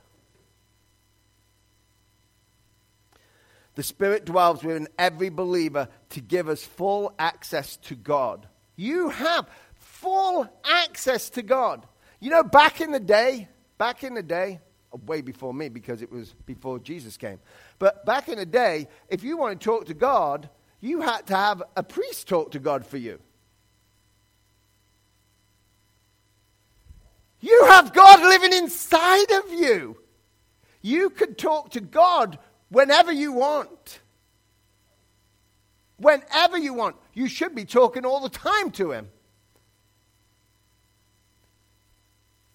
The 3.76 3.84
Spirit 3.84 4.26
dwells 4.26 4.64
within 4.64 4.88
every 5.00 5.30
believer 5.30 5.88
to 6.10 6.22
give 6.22 6.50
us 6.50 6.64
full 6.64 7.14
access 7.18 7.78
to 7.78 7.96
God. 7.96 8.48
You 8.76 9.10
have 9.10 9.50
full 9.76 10.48
access 10.64 11.30
to 11.32 11.42
God. 11.42 11.86
You 12.22 12.30
know, 12.30 12.44
back 12.44 12.80
in 12.80 12.92
the 12.92 13.00
day, 13.00 13.50
back 13.78 14.06
in 14.06 14.14
the 14.14 14.24
day, 14.24 14.62
uh, 14.94 14.98
way 15.06 15.20
before 15.20 15.54
me 15.54 15.68
because 15.68 16.02
it 16.02 16.10
was 16.10 16.34
before 16.46 16.80
Jesus 16.80 17.18
came. 17.18 17.40
But 17.80 18.06
back 18.06 18.30
in 18.30 18.38
the 18.38 18.46
day, 18.46 18.88
if 19.10 19.24
you 19.24 19.36
want 19.36 19.60
to 19.60 19.66
talk 19.66 19.88
to 19.88 19.94
God, 19.94 20.50
you 20.80 21.02
had 21.02 21.28
to 21.28 21.36
have 21.36 21.62
a 21.76 21.84
priest 21.84 22.30
talk 22.30 22.52
to 22.52 22.60
God 22.60 22.86
for 22.86 22.98
you. 22.98 23.20
You 27.42 27.66
have 27.66 27.92
God 27.92 28.22
living 28.22 28.54
inside 28.54 29.32
of 29.32 29.52
you. 29.52 29.98
You 30.82 31.10
could 31.10 31.38
talk 31.38 31.72
to 31.72 31.82
God 31.82 32.40
whenever 32.70 33.12
you 33.12 33.34
want 33.34 34.00
whenever 36.02 36.58
you 36.58 36.74
want. 36.74 36.96
You 37.14 37.28
should 37.28 37.56
be 37.56 37.66
talking 37.66 38.06
all 38.06 38.20
the 38.20 38.30
time 38.30 38.72
to 38.72 38.92
Him. 38.92 39.10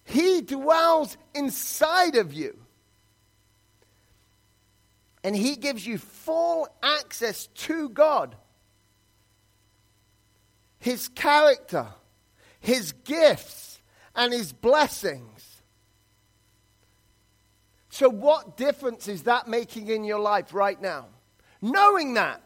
He 0.07 0.39
dwells 0.41 1.17
inside 1.35 2.15
of 2.15 2.33
you. 2.33 2.57
And 5.21 5.35
He 5.35 5.57
gives 5.57 5.85
you 5.85 5.97
full 5.97 6.69
access 6.81 7.47
to 7.47 7.89
God. 7.89 8.35
His 10.79 11.09
character, 11.09 11.87
His 12.61 12.93
gifts, 12.93 13.81
and 14.15 14.31
His 14.31 14.53
blessings. 14.53 15.61
So, 17.89 18.07
what 18.09 18.55
difference 18.55 19.09
is 19.09 19.23
that 19.23 19.49
making 19.49 19.89
in 19.89 20.05
your 20.05 20.19
life 20.19 20.53
right 20.53 20.81
now? 20.81 21.07
Knowing 21.61 22.13
that. 22.13 22.41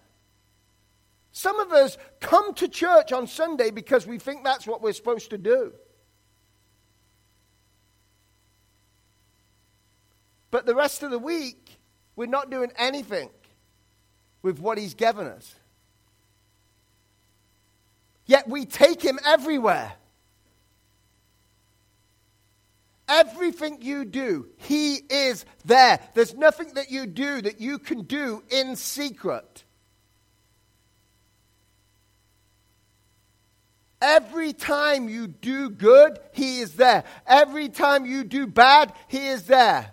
Some 1.31 1.59
of 1.59 1.71
us 1.71 1.97
come 2.21 2.55
to 2.55 2.67
church 2.67 3.11
on 3.11 3.27
Sunday 3.27 3.69
because 3.69 4.07
we 4.07 4.17
think 4.17 4.43
that's 4.43 4.65
what 4.65 4.81
we're 4.81 4.93
supposed 4.93 5.29
to 5.29 5.37
do. 5.37 5.73
But 10.51 10.65
the 10.65 10.75
rest 10.75 11.01
of 11.01 11.11
the 11.11 11.19
week, 11.19 11.79
we're 12.15 12.25
not 12.27 12.51
doing 12.51 12.71
anything 12.77 13.29
with 14.41 14.59
what 14.59 14.77
He's 14.77 14.93
given 14.93 15.25
us. 15.25 15.55
Yet 18.25 18.47
we 18.47 18.65
take 18.65 19.01
Him 19.01 19.17
everywhere. 19.25 19.93
Everything 23.07 23.81
you 23.81 24.05
do, 24.05 24.47
He 24.57 24.95
is 24.95 25.45
there. 25.65 25.99
There's 26.13 26.35
nothing 26.35 26.73
that 26.75 26.91
you 26.91 27.05
do 27.05 27.41
that 27.41 27.59
you 27.59 27.79
can 27.79 28.03
do 28.03 28.43
in 28.49 28.75
secret. 28.75 29.63
Every 34.01 34.51
time 34.51 35.07
you 35.09 35.27
do 35.27 35.69
good, 35.69 36.19
He 36.33 36.59
is 36.59 36.73
there. 36.73 37.03
Every 37.27 37.69
time 37.69 38.05
you 38.05 38.23
do 38.23 38.47
bad, 38.47 38.93
He 39.07 39.27
is 39.27 39.43
there. 39.43 39.91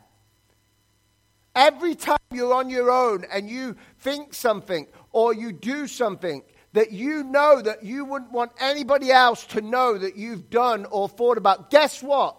Every 1.59 1.97
time 1.97 2.19
you're 2.31 2.55
on 2.55 2.71
your 2.71 2.89
own 2.89 3.25
and 3.33 3.51
you 3.51 3.75
think 3.99 4.33
something 4.33 4.87
or 5.11 5.35
you 5.35 5.51
do 5.51 5.89
something 5.89 6.45
that 6.73 6.93
you 6.93 7.25
know 7.25 7.61
that 7.61 7.83
you 7.83 8.05
wouldn't 8.05 8.31
want 8.31 8.53
anybody 8.61 9.11
else 9.11 9.45
to 9.47 9.61
know 9.61 9.99
that 9.99 10.17
you've 10.17 10.51
done 10.51 10.87
or 10.89 11.09
thought 11.09 11.37
about, 11.37 11.69
guess 11.69 12.01
what? 12.01 12.37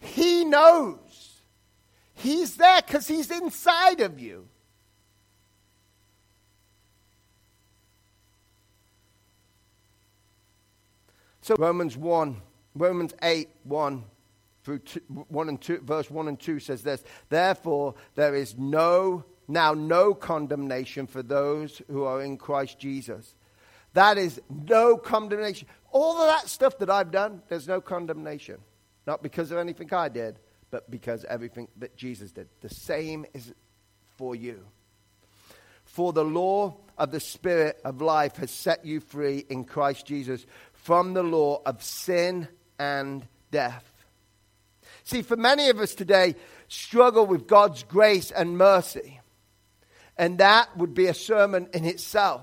He 0.00 0.44
knows. 0.44 1.40
He's 2.12 2.56
there 2.56 2.82
because 2.82 3.08
He's 3.08 3.30
inside 3.30 4.02
of 4.02 4.20
you. 4.20 4.46
So 11.40 11.56
Romans 11.56 11.96
1, 11.96 12.42
Romans 12.74 13.14
8, 13.22 13.48
1 13.64 14.04
through 14.68 14.80
two, 14.80 15.00
1 15.28 15.48
and 15.48 15.58
2, 15.58 15.78
verse 15.78 16.10
1 16.10 16.28
and 16.28 16.38
2 16.38 16.60
says 16.60 16.82
this, 16.82 17.02
Therefore 17.30 17.94
there 18.16 18.34
is 18.34 18.54
no, 18.58 19.24
now 19.48 19.72
no 19.72 20.12
condemnation 20.12 21.06
for 21.06 21.22
those 21.22 21.80
who 21.90 22.04
are 22.04 22.20
in 22.20 22.36
Christ 22.36 22.78
Jesus. 22.78 23.34
That 23.94 24.18
is 24.18 24.38
no 24.50 24.98
condemnation. 24.98 25.68
All 25.90 26.18
of 26.18 26.26
that 26.26 26.50
stuff 26.50 26.76
that 26.80 26.90
I've 26.90 27.10
done, 27.10 27.40
there's 27.48 27.66
no 27.66 27.80
condemnation. 27.80 28.58
Not 29.06 29.22
because 29.22 29.50
of 29.50 29.56
anything 29.56 29.90
I 29.90 30.10
did, 30.10 30.38
but 30.70 30.90
because 30.90 31.24
everything 31.24 31.68
that 31.78 31.96
Jesus 31.96 32.30
did. 32.30 32.48
The 32.60 32.68
same 32.68 33.24
is 33.32 33.54
for 34.18 34.34
you. 34.34 34.66
For 35.86 36.12
the 36.12 36.24
law 36.24 36.76
of 36.98 37.10
the 37.10 37.20
Spirit 37.20 37.80
of 37.86 38.02
life 38.02 38.36
has 38.36 38.50
set 38.50 38.84
you 38.84 39.00
free 39.00 39.46
in 39.48 39.64
Christ 39.64 40.04
Jesus 40.04 40.44
from 40.74 41.14
the 41.14 41.22
law 41.22 41.62
of 41.64 41.82
sin 41.82 42.48
and 42.78 43.26
death. 43.50 43.94
See, 45.08 45.22
for 45.22 45.36
many 45.36 45.70
of 45.70 45.78
us 45.78 45.94
today, 45.94 46.34
struggle 46.68 47.24
with 47.24 47.46
God's 47.46 47.82
grace 47.82 48.30
and 48.30 48.58
mercy. 48.58 49.18
And 50.18 50.36
that 50.36 50.76
would 50.76 50.92
be 50.92 51.06
a 51.06 51.14
sermon 51.14 51.70
in 51.72 51.86
itself. 51.86 52.42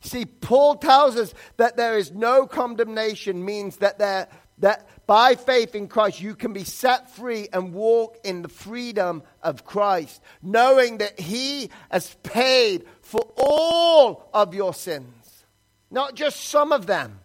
See, 0.00 0.24
Paul 0.24 0.74
tells 0.74 1.14
us 1.14 1.32
that 1.56 1.76
there 1.76 1.96
is 1.96 2.10
no 2.10 2.48
condemnation, 2.48 3.44
means 3.44 3.76
that, 3.76 4.00
there, 4.00 4.26
that 4.58 4.88
by 5.06 5.36
faith 5.36 5.76
in 5.76 5.86
Christ 5.86 6.20
you 6.20 6.34
can 6.34 6.52
be 6.52 6.64
set 6.64 7.14
free 7.14 7.46
and 7.52 7.72
walk 7.72 8.18
in 8.24 8.42
the 8.42 8.48
freedom 8.48 9.22
of 9.40 9.64
Christ, 9.64 10.20
knowing 10.42 10.98
that 10.98 11.20
He 11.20 11.70
has 11.92 12.16
paid 12.24 12.86
for 13.02 13.20
all 13.36 14.28
of 14.34 14.52
your 14.52 14.74
sins, 14.74 15.44
not 15.92 16.16
just 16.16 16.40
some 16.40 16.72
of 16.72 16.86
them. 16.86 17.19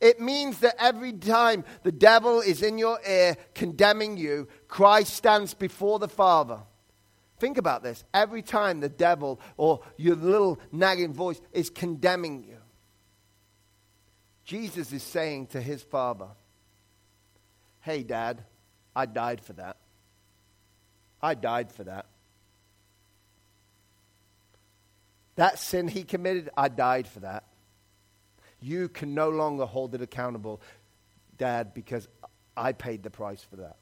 It 0.00 0.20
means 0.20 0.58
that 0.60 0.76
every 0.78 1.12
time 1.12 1.64
the 1.82 1.92
devil 1.92 2.40
is 2.40 2.62
in 2.62 2.78
your 2.78 2.98
ear 3.06 3.36
condemning 3.54 4.16
you, 4.16 4.48
Christ 4.68 5.14
stands 5.14 5.54
before 5.54 5.98
the 5.98 6.08
Father. 6.08 6.60
Think 7.38 7.58
about 7.58 7.82
this. 7.82 8.04
Every 8.12 8.42
time 8.42 8.80
the 8.80 8.88
devil 8.88 9.40
or 9.56 9.80
your 9.96 10.16
little 10.16 10.60
nagging 10.72 11.12
voice 11.12 11.40
is 11.52 11.70
condemning 11.70 12.44
you, 12.44 12.56
Jesus 14.44 14.92
is 14.92 15.02
saying 15.02 15.48
to 15.48 15.60
his 15.60 15.82
father, 15.82 16.28
Hey, 17.80 18.02
dad, 18.02 18.44
I 18.94 19.06
died 19.06 19.40
for 19.40 19.54
that. 19.54 19.76
I 21.20 21.34
died 21.34 21.72
for 21.72 21.84
that. 21.84 22.06
That 25.36 25.58
sin 25.58 25.88
he 25.88 26.04
committed, 26.04 26.50
I 26.56 26.68
died 26.68 27.08
for 27.08 27.20
that. 27.20 27.44
You 28.64 28.88
can 28.88 29.14
no 29.14 29.28
longer 29.28 29.66
hold 29.66 29.94
it 29.94 30.00
accountable, 30.00 30.62
Dad, 31.36 31.74
because 31.74 32.08
I 32.56 32.72
paid 32.72 33.02
the 33.02 33.10
price 33.10 33.42
for 33.42 33.56
that. 33.56 33.76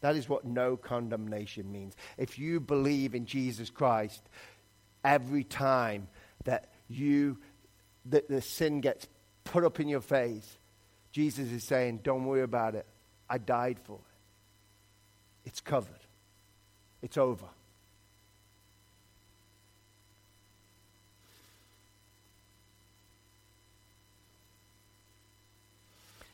That 0.00 0.16
is 0.16 0.28
what 0.28 0.44
no 0.44 0.76
condemnation 0.76 1.70
means. 1.70 1.94
If 2.18 2.40
you 2.40 2.58
believe 2.58 3.14
in 3.14 3.26
Jesus 3.26 3.70
Christ, 3.70 4.28
every 5.04 5.44
time 5.44 6.08
that 6.42 6.70
you 6.88 7.38
that 8.06 8.28
the 8.28 8.42
sin 8.42 8.80
gets 8.80 9.06
put 9.44 9.62
up 9.62 9.78
in 9.78 9.86
your 9.86 10.00
face, 10.00 10.58
Jesus 11.12 11.52
is 11.52 11.62
saying, 11.62 12.00
Don't 12.02 12.24
worry 12.24 12.42
about 12.42 12.74
it. 12.74 12.86
I 13.28 13.38
died 13.38 13.78
for 13.84 13.94
it. 13.94 15.48
It's 15.48 15.60
covered. 15.60 16.04
It's 17.00 17.16
over. 17.16 17.46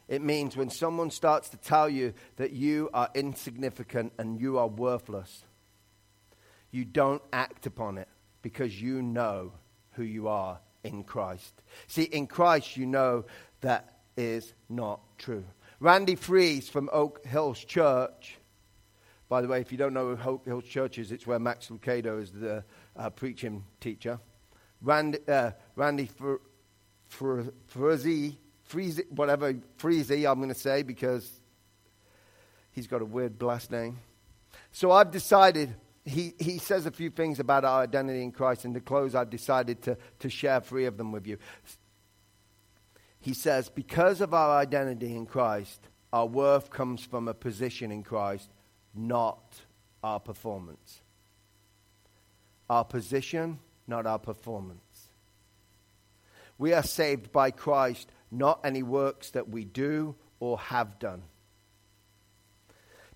It 0.09 0.23
means 0.23 0.57
when 0.57 0.71
someone 0.71 1.11
starts 1.11 1.49
to 1.49 1.57
tell 1.57 1.89
you 1.89 2.15
that 2.37 2.53
you 2.53 2.91
are 2.95 3.11
insignificant 3.15 4.13
and 4.19 4.41
you 4.41 4.59
are 4.59 4.69
worthless, 4.69 5.45
you 6.71 6.85
don't 6.85 7.23
act 7.33 7.67
upon 7.67 7.99
it 7.99 8.09
because 8.43 8.81
you 8.81 9.03
know 9.03 9.53
who 9.93 10.05
you 10.05 10.29
are 10.29 10.61
in 10.85 11.03
Christ. 11.03 11.63
See, 11.89 12.05
in 12.05 12.29
Christ, 12.29 12.77
you 12.77 12.87
know 12.87 13.25
that 13.63 13.99
is 14.17 14.55
not 14.69 15.01
true. 15.19 15.45
Randy 15.81 16.15
Fries 16.15 16.69
from 16.69 16.89
Oak 16.93 17.27
Hills 17.27 17.59
Church. 17.59 18.39
By 19.29 19.43
the 19.43 19.49
way, 19.49 19.61
if 19.61 19.73
you 19.73 19.79
don't 19.79 19.93
know 19.93 20.15
who 20.15 20.31
Oak 20.31 20.47
Hills 20.47 20.65
Church 20.65 20.99
is, 20.99 21.11
it's 21.11 21.27
where 21.27 21.41
Max 21.41 21.67
Lucado 21.67 22.23
is 22.23 22.31
the 22.31 22.65
uh, 22.97 23.11
preaching 23.11 23.65
teacher. 23.81 24.21
Randy, 24.81 25.19
uh, 25.27 25.51
Randy 25.75 26.09
Freezy, 28.71 29.11
whatever, 29.11 29.55
Freezy, 29.79 30.29
I'm 30.31 30.39
going 30.39 30.49
to 30.49 30.55
say, 30.55 30.83
because 30.83 31.31
he's 32.73 32.87
got 32.87 33.03
a 33.03 33.05
weird 33.05 33.39
blast 33.39 33.71
name. 33.71 33.99
So 34.73 34.91
I've 34.91 35.11
decided, 35.11 35.75
he, 36.05 36.35
he 36.39 36.59
says 36.59 36.87
a 36.87 36.91
few 36.91 37.11
things 37.11 37.41
about 37.41 37.65
our 37.65 37.83
identity 37.83 38.23
in 38.23 38.33
Christ, 38.33 38.65
and 38.65 38.75
to 38.75 38.81
close, 38.81 39.15
I've 39.15 39.31
decided 39.31 39.83
to, 39.83 39.97
to 40.21 40.29
share 40.29 40.61
three 40.61 40.87
of 40.87 40.97
them 40.97 41.13
with 41.13 41.27
you. 41.27 41.39
He 43.21 43.35
says, 43.35 43.69
because 43.69 44.21
of 44.21 44.35
our 44.35 44.59
identity 44.59 45.15
in 45.15 45.27
Christ, 45.27 45.81
our 46.13 46.27
worth 46.27 46.71
comes 46.71 47.05
from 47.05 47.29
a 47.29 47.35
position 47.35 47.91
in 47.91 48.03
Christ, 48.03 48.51
not 48.95 49.43
our 50.03 50.21
performance. 50.21 51.01
Our 52.71 52.85
position, 52.85 53.59
not 53.87 54.07
our 54.07 54.19
performance. 54.19 54.81
We 56.59 56.73
are 56.73 56.83
saved 56.83 57.33
by 57.33 57.51
Christ 57.51 58.11
not 58.31 58.61
any 58.65 58.83
works 58.83 59.31
that 59.31 59.49
we 59.49 59.65
do 59.65 60.15
or 60.41 60.59
have 60.59 60.99
done. 60.99 61.23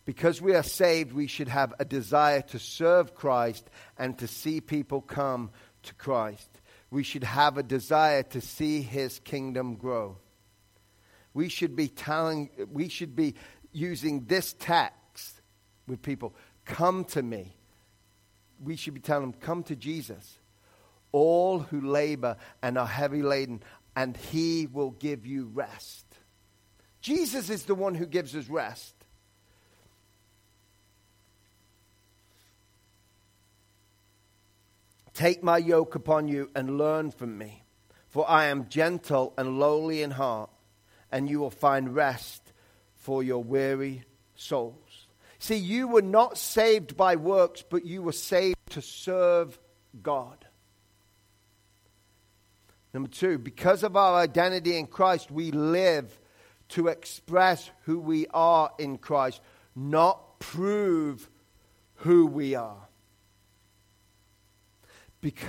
Because 0.04 0.40
we 0.40 0.54
are 0.54 0.62
saved, 0.62 1.12
we 1.12 1.26
should 1.26 1.48
have 1.48 1.74
a 1.78 1.84
desire 1.84 2.42
to 2.42 2.58
serve 2.58 3.14
Christ 3.14 3.68
and 3.98 4.18
to 4.18 4.26
see 4.26 4.60
people 4.60 5.00
come 5.00 5.50
to 5.84 5.94
Christ. 5.94 6.48
We 6.90 7.02
should 7.02 7.24
have 7.24 7.58
a 7.58 7.62
desire 7.62 8.22
to 8.24 8.40
see 8.40 8.82
his 8.82 9.20
kingdom 9.20 9.76
grow. 9.76 10.16
We 11.32 11.48
should 11.48 11.76
be 11.76 11.88
telling, 11.88 12.50
we 12.72 12.88
should 12.88 13.14
be 13.14 13.34
using 13.72 14.24
this 14.24 14.54
text 14.58 15.40
with 15.86 16.02
people 16.02 16.34
come 16.64 17.04
to 17.04 17.22
me. 17.22 17.54
We 18.62 18.76
should 18.76 18.94
be 18.94 19.00
telling 19.00 19.30
them, 19.30 19.40
come 19.40 19.62
to 19.64 19.76
Jesus. 19.76 20.38
All 21.12 21.58
who 21.58 21.80
labor 21.80 22.36
and 22.62 22.78
are 22.78 22.86
heavy 22.86 23.22
laden, 23.22 23.62
and 23.96 24.16
he 24.16 24.66
will 24.66 24.90
give 24.90 25.26
you 25.26 25.50
rest. 25.52 26.06
Jesus 27.00 27.50
is 27.50 27.64
the 27.64 27.74
one 27.74 27.94
who 27.94 28.06
gives 28.06 28.36
us 28.36 28.48
rest. 28.48 28.94
Take 35.14 35.42
my 35.42 35.58
yoke 35.58 35.94
upon 35.94 36.28
you 36.28 36.50
and 36.54 36.78
learn 36.78 37.10
from 37.10 37.36
me, 37.36 37.64
for 38.08 38.28
I 38.30 38.46
am 38.46 38.68
gentle 38.68 39.34
and 39.36 39.58
lowly 39.58 40.02
in 40.02 40.12
heart, 40.12 40.50
and 41.12 41.28
you 41.28 41.40
will 41.40 41.50
find 41.50 41.94
rest 41.94 42.52
for 42.94 43.22
your 43.22 43.42
weary 43.42 44.04
souls. 44.34 45.06
See, 45.38 45.56
you 45.56 45.88
were 45.88 46.02
not 46.02 46.38
saved 46.38 46.96
by 46.96 47.16
works, 47.16 47.62
but 47.68 47.84
you 47.84 48.02
were 48.02 48.12
saved 48.12 48.56
to 48.70 48.82
serve 48.82 49.58
God. 50.02 50.46
Number 52.92 53.08
two, 53.08 53.38
because 53.38 53.82
of 53.82 53.96
our 53.96 54.16
identity 54.16 54.76
in 54.76 54.86
Christ, 54.86 55.30
we 55.30 55.52
live 55.52 56.18
to 56.70 56.88
express 56.88 57.70
who 57.82 57.98
we 57.98 58.26
are 58.32 58.70
in 58.78 58.98
Christ, 58.98 59.40
not 59.76 60.40
prove 60.40 61.28
who 61.96 62.26
we 62.26 62.54
are. 62.54 62.88
Because, 65.20 65.48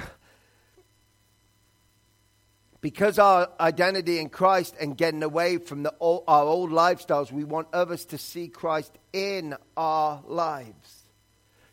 because 2.82 3.18
our 3.18 3.50
identity 3.60 4.20
in 4.20 4.30
Christ 4.30 4.76
and 4.80 4.98
getting 4.98 5.24
away 5.24 5.58
from 5.58 5.84
the, 5.84 5.94
our 6.00 6.44
old 6.44 6.72
lifestyles, 6.72 7.32
we 7.32 7.44
want 7.44 7.68
others 7.74 8.06
to 8.06 8.18
see 8.18 8.48
Christ 8.48 8.92
in 9.14 9.56
our 9.78 10.22
lives. 10.28 11.06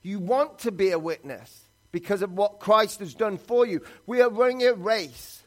You 0.03 0.21
want 0.21 0.61
to 0.61 0.73
be 0.73 0.93
a 0.93 0.99
witness 0.99 1.65
because 1.93 2.23
of 2.23 2.33
what 2.33 2.61
Christ 2.61 3.01
has 3.01 3.15
done 3.15 3.37
for 3.37 3.67
you. 3.67 3.83
We 4.07 4.21
are 4.21 4.31
running 4.31 4.63
a 4.63 4.75
race 4.75 5.43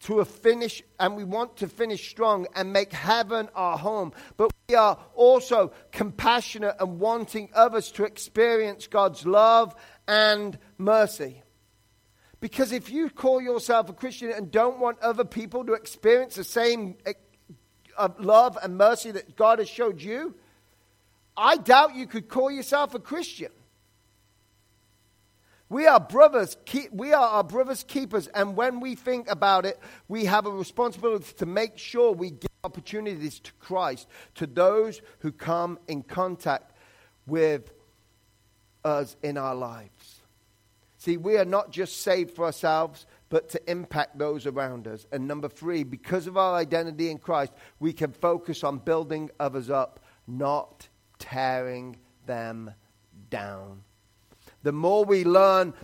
to 0.00 0.20
a 0.20 0.24
finish, 0.24 0.82
and 0.98 1.16
we 1.16 1.24
want 1.24 1.56
to 1.58 1.68
finish 1.68 2.08
strong 2.08 2.46
and 2.54 2.72
make 2.72 2.92
heaven 2.92 3.48
our 3.54 3.76
home. 3.76 4.12
But 4.36 4.50
we 4.68 4.74
are 4.74 4.98
also 5.14 5.72
compassionate 5.92 6.76
and 6.80 6.98
wanting 6.98 7.50
others 7.54 7.90
to 7.92 8.04
experience 8.04 8.86
God's 8.86 9.26
love 9.26 9.74
and 10.08 10.58
mercy. 10.78 11.42
Because 12.40 12.72
if 12.72 12.90
you 12.90 13.10
call 13.10 13.42
yourself 13.42 13.90
a 13.90 13.92
Christian 13.92 14.32
and 14.32 14.50
don't 14.50 14.78
want 14.78 14.98
other 15.00 15.24
people 15.24 15.64
to 15.66 15.74
experience 15.74 16.36
the 16.36 16.44
same 16.44 16.96
uh, 17.98 18.08
love 18.18 18.56
and 18.62 18.78
mercy 18.78 19.10
that 19.10 19.36
God 19.36 19.58
has 19.58 19.68
showed 19.68 20.00
you, 20.00 20.34
I 21.36 21.58
doubt 21.58 21.94
you 21.94 22.06
could 22.06 22.28
call 22.28 22.50
yourself 22.50 22.94
a 22.94 22.98
Christian. 22.98 23.52
We 25.70 25.86
are 25.86 26.00
brothers. 26.00 26.56
Keep, 26.66 26.92
we 26.92 27.12
are 27.12 27.26
our 27.26 27.44
brothers' 27.44 27.84
keepers. 27.84 28.26
And 28.26 28.56
when 28.56 28.80
we 28.80 28.96
think 28.96 29.30
about 29.30 29.64
it, 29.64 29.78
we 30.08 30.26
have 30.26 30.44
a 30.44 30.50
responsibility 30.50 31.32
to 31.38 31.46
make 31.46 31.78
sure 31.78 32.12
we 32.12 32.30
give 32.30 32.50
opportunities 32.64 33.38
to 33.40 33.52
Christ, 33.60 34.08
to 34.34 34.46
those 34.46 35.00
who 35.20 35.32
come 35.32 35.78
in 35.86 36.02
contact 36.02 36.72
with 37.26 37.70
us 38.84 39.16
in 39.22 39.38
our 39.38 39.54
lives. 39.54 40.20
See, 40.98 41.16
we 41.16 41.38
are 41.38 41.44
not 41.46 41.70
just 41.70 42.02
saved 42.02 42.32
for 42.32 42.44
ourselves, 42.44 43.06
but 43.30 43.48
to 43.50 43.70
impact 43.70 44.18
those 44.18 44.46
around 44.46 44.88
us. 44.88 45.06
And 45.12 45.28
number 45.28 45.48
three, 45.48 45.84
because 45.84 46.26
of 46.26 46.36
our 46.36 46.56
identity 46.56 47.10
in 47.10 47.18
Christ, 47.18 47.52
we 47.78 47.92
can 47.92 48.12
focus 48.12 48.64
on 48.64 48.78
building 48.78 49.30
others 49.38 49.70
up, 49.70 50.00
not 50.26 50.88
tearing 51.18 51.96
them 52.26 52.74
down. 53.30 53.82
The 54.62 54.72
more 54.72 55.04
we 55.04 55.24
learn 55.24 55.74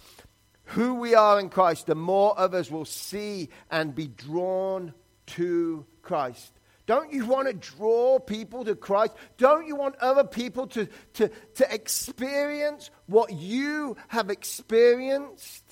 who 0.65 0.95
we 0.95 1.15
are 1.15 1.39
in 1.39 1.49
Christ, 1.49 1.87
the 1.87 1.95
more 1.95 2.35
others 2.39 2.71
will 2.71 2.85
see 2.85 3.49
and 3.71 3.95
be 3.95 4.09
drawn 4.09 4.93
to 5.27 5.87
Christ. 6.03 6.53
Don't 6.87 7.13
you 7.13 7.27
want 7.27 7.49
to 7.49 7.55
draw 7.55 8.19
people 8.19 8.65
to 8.65 8.77
Christ? 8.77 9.15
Don't 9.39 9.67
you 9.67 9.75
want 9.75 9.97
other 9.97 10.23
people 10.23 10.69
to, 10.69 10.89
to, 11.15 11.31
to 11.55 11.75
experience 11.75 12.91
what 13.07 13.33
you 13.33 13.97
have 14.09 14.31
experienced? 14.31 15.65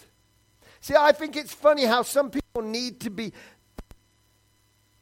See, 0.81 0.95
I 0.99 1.13
think 1.13 1.37
it's 1.37 1.55
funny 1.55 1.85
how 1.85 2.03
some 2.03 2.31
people 2.31 2.63
need 2.63 3.01
to 3.01 3.11
be 3.11 3.33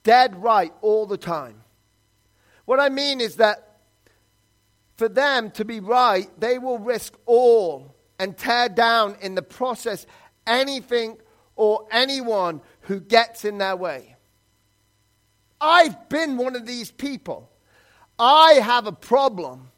dead 0.03 0.41
right 0.43 0.73
all 0.83 1.07
the 1.07 1.17
time. 1.17 1.63
What 2.67 2.79
I 2.79 2.89
mean 2.89 3.21
is 3.21 3.37
that 3.37 3.81
for 4.97 5.09
them 5.09 5.51
to 5.53 5.65
be 5.65 5.81
right, 5.81 6.29
they 6.39 6.59
will 6.59 6.79
risk 6.79 7.17
all 7.27 7.92
and 8.23 8.39
tear 8.39 8.69
down 8.69 9.17
in 9.21 9.35
the 9.35 9.43
process 9.43 10.07
anything 10.47 11.19
or 11.57 11.89
anyone 11.91 12.61
who 12.83 13.01
gets 13.01 13.45
in 13.45 13.59
their 13.59 13.75
way. 13.75 14.15
I've 15.61 16.09
been 16.09 16.37
one 16.37 16.55
of 16.55 16.65
these 16.65 16.93
people. 16.93 17.51
I 18.21 18.61
have 18.63 18.87
a 18.87 18.93
problem 18.93 19.73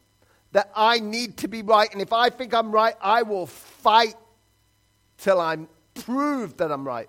that 0.53 0.71
I 0.77 1.01
need 1.01 1.39
to 1.39 1.49
be 1.49 1.63
right. 1.63 1.91
And 1.91 2.03
if 2.03 2.13
I 2.13 2.29
think 2.29 2.53
I'm 2.53 2.71
right, 2.71 2.95
I 3.01 3.23
will 3.23 3.47
fight 3.47 4.15
till 5.17 5.41
I'm 5.41 5.67
proved 5.95 6.59
that 6.59 6.71
I'm 6.71 6.87
right. 6.87 7.09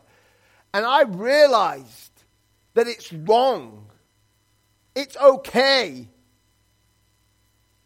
And 0.73 0.85
I 0.85 1.01
realized 1.01 2.13
that 2.75 2.87
it's 2.87 3.11
wrong. 3.11 3.87
It's 4.95 5.17
okay. 5.17 6.07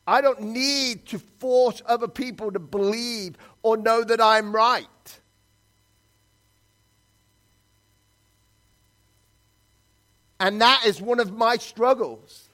I 0.10 0.22
don't 0.22 0.42
need 0.42 1.06
to 1.10 1.20
force 1.20 1.84
other 1.86 2.08
people 2.08 2.52
to 2.52 2.58
believe 2.58 3.38
or 3.62 3.78
know 3.78 4.04
that 4.04 4.20
I'm 4.20 4.56
right. 4.56 4.88
And 10.40 10.60
that 10.62 10.84
is 10.88 11.00
one 11.00 11.20
of 11.20 11.32
my 11.32 11.58
struggles. 11.58 12.50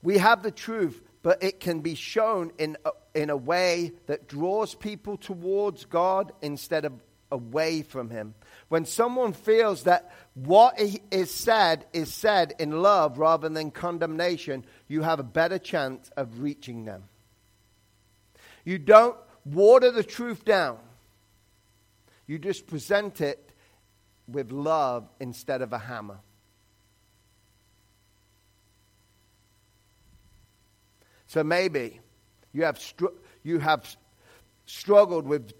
We 0.00 0.18
have 0.18 0.44
the 0.44 0.52
truth, 0.52 1.02
but 1.24 1.42
it 1.42 1.58
can 1.58 1.80
be 1.80 1.96
shown 1.96 2.52
in 2.56 2.76
a, 2.84 2.90
in 3.16 3.30
a 3.30 3.36
way 3.36 3.94
that 4.06 4.28
draws 4.28 4.76
people 4.76 5.16
towards 5.16 5.86
God 5.86 6.30
instead 6.40 6.84
of 6.84 6.92
away 7.30 7.82
from 7.82 8.10
Him. 8.10 8.34
When 8.68 8.84
someone 8.84 9.32
feels 9.32 9.84
that 9.84 10.12
what 10.34 10.78
is 10.78 11.30
said 11.30 11.86
is 11.92 12.12
said 12.12 12.54
in 12.58 12.82
love 12.82 13.18
rather 13.18 13.48
than 13.48 13.70
condemnation, 13.70 14.64
you 14.88 15.02
have 15.02 15.20
a 15.20 15.24
better 15.24 15.58
chance 15.58 16.10
of 16.16 16.40
reaching 16.40 16.84
them. 16.84 17.04
You 18.64 18.78
don't 18.78 19.16
water 19.44 19.90
the 19.90 20.04
truth 20.04 20.44
down, 20.44 20.78
you 22.26 22.38
just 22.38 22.66
present 22.66 23.20
it 23.20 23.50
with 24.28 24.52
love 24.52 25.08
instead 25.18 25.62
of 25.62 25.72
a 25.72 25.78
hammer. 25.78 26.18
So 31.26 31.44
maybe 31.44 32.00
you 32.52 32.64
have, 32.64 32.78
str- 32.78 33.16
you 33.44 33.60
have 33.60 33.96
struggled 34.66 35.26
with 35.26 35.52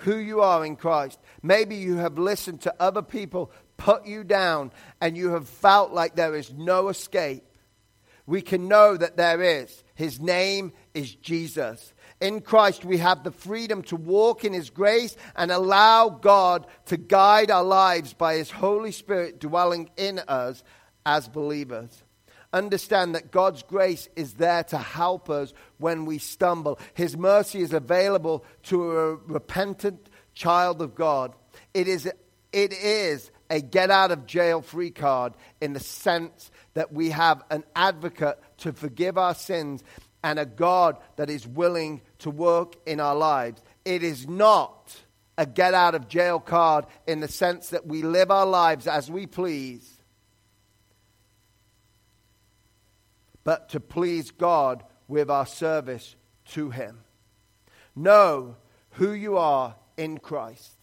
who 0.00 0.16
you 0.16 0.40
are 0.40 0.64
in 0.64 0.76
Christ. 0.76 1.18
Maybe 1.42 1.76
you 1.76 1.96
have 1.96 2.18
listened 2.18 2.62
to 2.62 2.74
other 2.80 3.02
people 3.02 3.52
put 3.76 4.06
you 4.06 4.24
down 4.24 4.72
and 5.00 5.16
you 5.16 5.30
have 5.30 5.48
felt 5.48 5.92
like 5.92 6.14
there 6.14 6.34
is 6.34 6.52
no 6.52 6.88
escape. 6.88 7.44
We 8.26 8.42
can 8.42 8.68
know 8.68 8.96
that 8.96 9.16
there 9.16 9.42
is. 9.42 9.82
His 9.94 10.20
name 10.20 10.72
is 10.94 11.14
Jesus. 11.14 11.92
In 12.20 12.42
Christ, 12.42 12.84
we 12.84 12.98
have 12.98 13.24
the 13.24 13.32
freedom 13.32 13.82
to 13.84 13.96
walk 13.96 14.44
in 14.44 14.52
His 14.52 14.70
grace 14.70 15.16
and 15.34 15.50
allow 15.50 16.10
God 16.10 16.66
to 16.86 16.96
guide 16.96 17.50
our 17.50 17.64
lives 17.64 18.12
by 18.12 18.34
His 18.34 18.50
Holy 18.50 18.92
Spirit 18.92 19.40
dwelling 19.40 19.90
in 19.96 20.20
us 20.28 20.62
as 21.04 21.28
believers. 21.28 22.02
Understand 22.52 23.14
that 23.14 23.30
God's 23.30 23.62
grace 23.62 24.08
is 24.16 24.34
there 24.34 24.64
to 24.64 24.78
help 24.78 25.30
us 25.30 25.52
when 25.78 26.04
we 26.04 26.18
stumble. 26.18 26.80
His 26.94 27.16
mercy 27.16 27.60
is 27.60 27.72
available 27.72 28.44
to 28.64 28.98
a 28.98 29.14
repentant 29.14 30.08
child 30.34 30.82
of 30.82 30.96
God. 30.96 31.32
It 31.74 31.86
is, 31.86 32.10
it 32.52 32.72
is 32.72 33.30
a 33.48 33.60
get 33.60 33.90
out 33.90 34.10
of 34.10 34.26
jail 34.26 34.62
free 34.62 34.90
card 34.90 35.34
in 35.60 35.74
the 35.74 35.80
sense 35.80 36.50
that 36.74 36.92
we 36.92 37.10
have 37.10 37.44
an 37.50 37.62
advocate 37.76 38.38
to 38.58 38.72
forgive 38.72 39.16
our 39.16 39.34
sins 39.34 39.84
and 40.24 40.38
a 40.38 40.46
God 40.46 40.96
that 41.16 41.30
is 41.30 41.46
willing 41.46 42.02
to 42.18 42.30
work 42.30 42.76
in 42.84 42.98
our 42.98 43.14
lives. 43.14 43.62
It 43.84 44.02
is 44.02 44.28
not 44.28 44.94
a 45.38 45.46
get 45.46 45.72
out 45.72 45.94
of 45.94 46.08
jail 46.08 46.40
card 46.40 46.84
in 47.06 47.20
the 47.20 47.28
sense 47.28 47.70
that 47.70 47.86
we 47.86 48.02
live 48.02 48.30
our 48.30 48.44
lives 48.44 48.88
as 48.88 49.08
we 49.08 49.26
please 49.26 49.99
but 53.44 53.68
to 53.70 53.80
please 53.80 54.30
God 54.30 54.84
with 55.08 55.30
our 55.30 55.46
service 55.46 56.16
to 56.50 56.70
Him. 56.70 57.00
Know 57.96 58.56
who 58.90 59.12
you 59.12 59.36
are 59.36 59.76
in 59.96 60.18
Christ 60.18 60.76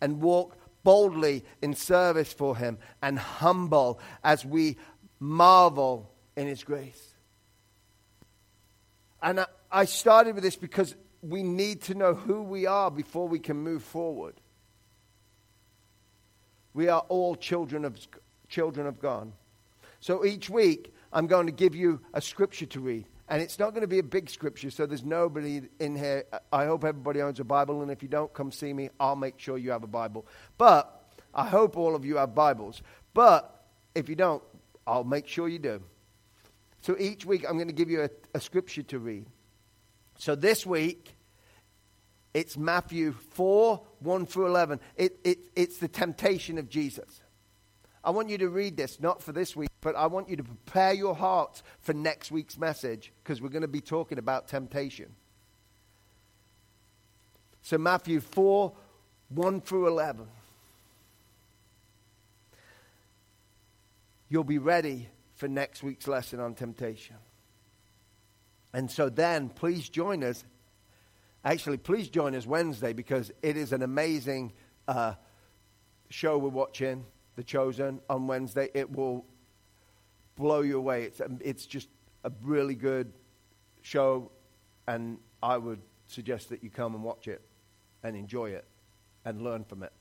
and 0.00 0.20
walk 0.20 0.56
boldly 0.82 1.44
in 1.62 1.74
service 1.74 2.32
for 2.32 2.56
Him 2.56 2.78
and 3.02 3.18
humble 3.18 4.00
as 4.22 4.44
we 4.44 4.76
marvel 5.18 6.12
in 6.36 6.46
His 6.46 6.62
grace. 6.62 7.14
And 9.22 9.44
I 9.72 9.84
started 9.86 10.34
with 10.34 10.44
this 10.44 10.56
because 10.56 10.94
we 11.22 11.42
need 11.42 11.82
to 11.82 11.94
know 11.94 12.14
who 12.14 12.42
we 12.42 12.66
are 12.66 12.90
before 12.90 13.26
we 13.26 13.38
can 13.38 13.56
move 13.56 13.82
forward. 13.82 14.34
We 16.74 16.88
are 16.88 17.00
all 17.08 17.34
children 17.34 17.84
of, 17.84 17.98
children 18.48 18.86
of 18.86 19.00
God. 19.00 19.32
So 19.98 20.24
each 20.24 20.48
week, 20.50 20.94
I'm 21.12 21.26
going 21.26 21.46
to 21.46 21.52
give 21.52 21.74
you 21.74 22.00
a 22.14 22.20
scripture 22.20 22.66
to 22.66 22.80
read. 22.80 23.06
And 23.28 23.42
it's 23.42 23.58
not 23.58 23.70
going 23.70 23.80
to 23.80 23.88
be 23.88 23.98
a 23.98 24.04
big 24.04 24.30
scripture, 24.30 24.70
so 24.70 24.86
there's 24.86 25.04
nobody 25.04 25.62
in 25.80 25.96
here. 25.96 26.24
I 26.52 26.66
hope 26.66 26.84
everybody 26.84 27.20
owns 27.22 27.40
a 27.40 27.44
Bible, 27.44 27.82
and 27.82 27.90
if 27.90 28.02
you 28.02 28.08
don't, 28.08 28.32
come 28.32 28.52
see 28.52 28.72
me. 28.72 28.90
I'll 29.00 29.16
make 29.16 29.38
sure 29.38 29.58
you 29.58 29.72
have 29.72 29.82
a 29.82 29.88
Bible. 29.88 30.26
But 30.58 31.10
I 31.34 31.46
hope 31.46 31.76
all 31.76 31.96
of 31.96 32.04
you 32.04 32.16
have 32.18 32.34
Bibles. 32.34 32.82
But 33.14 33.64
if 33.96 34.08
you 34.08 34.14
don't, 34.14 34.42
I'll 34.86 35.04
make 35.04 35.26
sure 35.26 35.48
you 35.48 35.58
do. 35.58 35.82
So 36.82 36.96
each 37.00 37.26
week, 37.26 37.44
I'm 37.48 37.56
going 37.56 37.66
to 37.66 37.74
give 37.74 37.90
you 37.90 38.02
a, 38.02 38.10
a 38.34 38.40
scripture 38.40 38.84
to 38.84 39.00
read. 39.00 39.26
So 40.18 40.36
this 40.36 40.64
week, 40.64 41.16
it's 42.32 42.56
Matthew 42.56 43.12
4 43.12 43.82
1 44.00 44.26
through 44.26 44.46
11. 44.46 44.78
It, 44.94 45.18
it, 45.24 45.38
it's 45.56 45.78
the 45.78 45.88
temptation 45.88 46.58
of 46.58 46.68
Jesus. 46.68 47.22
I 48.04 48.10
want 48.10 48.28
you 48.28 48.38
to 48.38 48.48
read 48.48 48.76
this, 48.76 49.00
not 49.00 49.20
for 49.20 49.32
this 49.32 49.56
week, 49.56 49.68
but 49.86 49.94
I 49.94 50.08
want 50.08 50.28
you 50.28 50.34
to 50.34 50.42
prepare 50.42 50.94
your 50.94 51.14
heart 51.14 51.62
for 51.78 51.92
next 51.92 52.32
week's 52.32 52.58
message 52.58 53.12
because 53.22 53.40
we're 53.40 53.50
going 53.50 53.62
to 53.62 53.68
be 53.68 53.80
talking 53.80 54.18
about 54.18 54.48
temptation. 54.48 55.14
So, 57.62 57.78
Matthew 57.78 58.18
4 58.18 58.72
1 59.28 59.60
through 59.60 59.86
11. 59.86 60.26
You'll 64.28 64.42
be 64.42 64.58
ready 64.58 65.08
for 65.36 65.46
next 65.46 65.84
week's 65.84 66.08
lesson 66.08 66.40
on 66.40 66.54
temptation. 66.54 67.14
And 68.72 68.90
so 68.90 69.08
then, 69.08 69.50
please 69.50 69.88
join 69.88 70.24
us. 70.24 70.44
Actually, 71.44 71.76
please 71.76 72.08
join 72.08 72.34
us 72.34 72.44
Wednesday 72.44 72.92
because 72.92 73.30
it 73.40 73.56
is 73.56 73.72
an 73.72 73.84
amazing 73.84 74.52
uh, 74.88 75.14
show 76.10 76.38
we're 76.38 76.48
watching. 76.48 77.04
The 77.36 77.44
Chosen 77.44 78.00
on 78.10 78.26
Wednesday. 78.26 78.68
It 78.74 78.90
will 78.90 79.24
blow 80.36 80.60
you 80.60 80.78
away. 80.78 81.04
It's, 81.04 81.20
um, 81.20 81.38
it's 81.42 81.66
just 81.66 81.88
a 82.24 82.30
really 82.42 82.74
good 82.74 83.12
show, 83.82 84.30
and 84.86 85.18
I 85.42 85.56
would 85.56 85.80
suggest 86.06 86.50
that 86.50 86.62
you 86.62 86.70
come 86.70 86.94
and 86.94 87.02
watch 87.02 87.26
it 87.26 87.42
and 88.02 88.16
enjoy 88.16 88.50
it 88.50 88.64
and 89.24 89.42
learn 89.42 89.64
from 89.64 89.82
it. 89.82 89.92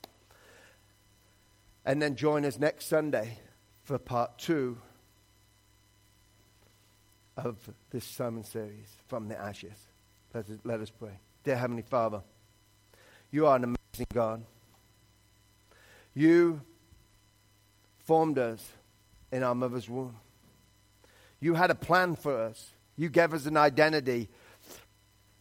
And 1.85 2.01
then 2.01 2.15
join 2.15 2.45
us 2.45 2.59
next 2.59 2.87
Sunday 2.87 3.37
for 3.83 3.97
part 3.97 4.37
two 4.37 4.77
of 7.37 7.57
this 7.91 8.05
sermon 8.05 8.43
series, 8.43 8.87
From 9.07 9.27
the 9.27 9.39
Ashes. 9.39 9.77
Let 10.33 10.49
us, 10.49 10.57
let 10.63 10.79
us 10.79 10.89
pray. 10.89 11.19
Dear 11.43 11.57
Heavenly 11.57 11.83
Father, 11.83 12.21
you 13.31 13.45
are 13.45 13.55
an 13.55 13.63
amazing 13.63 14.07
God. 14.13 14.43
You 16.13 16.61
formed 17.99 18.39
us 18.39 18.65
in 19.31 19.43
our 19.43 19.55
mother's 19.55 19.89
womb. 19.89 20.15
You 21.45 21.53
had 21.53 21.69
a 21.69 21.75
plan 21.75 22.15
for 22.15 22.35
us. 22.35 22.71
You 22.97 23.07
gave 23.07 23.31
us 23.31 23.45
an 23.45 23.55
identity 23.55 24.29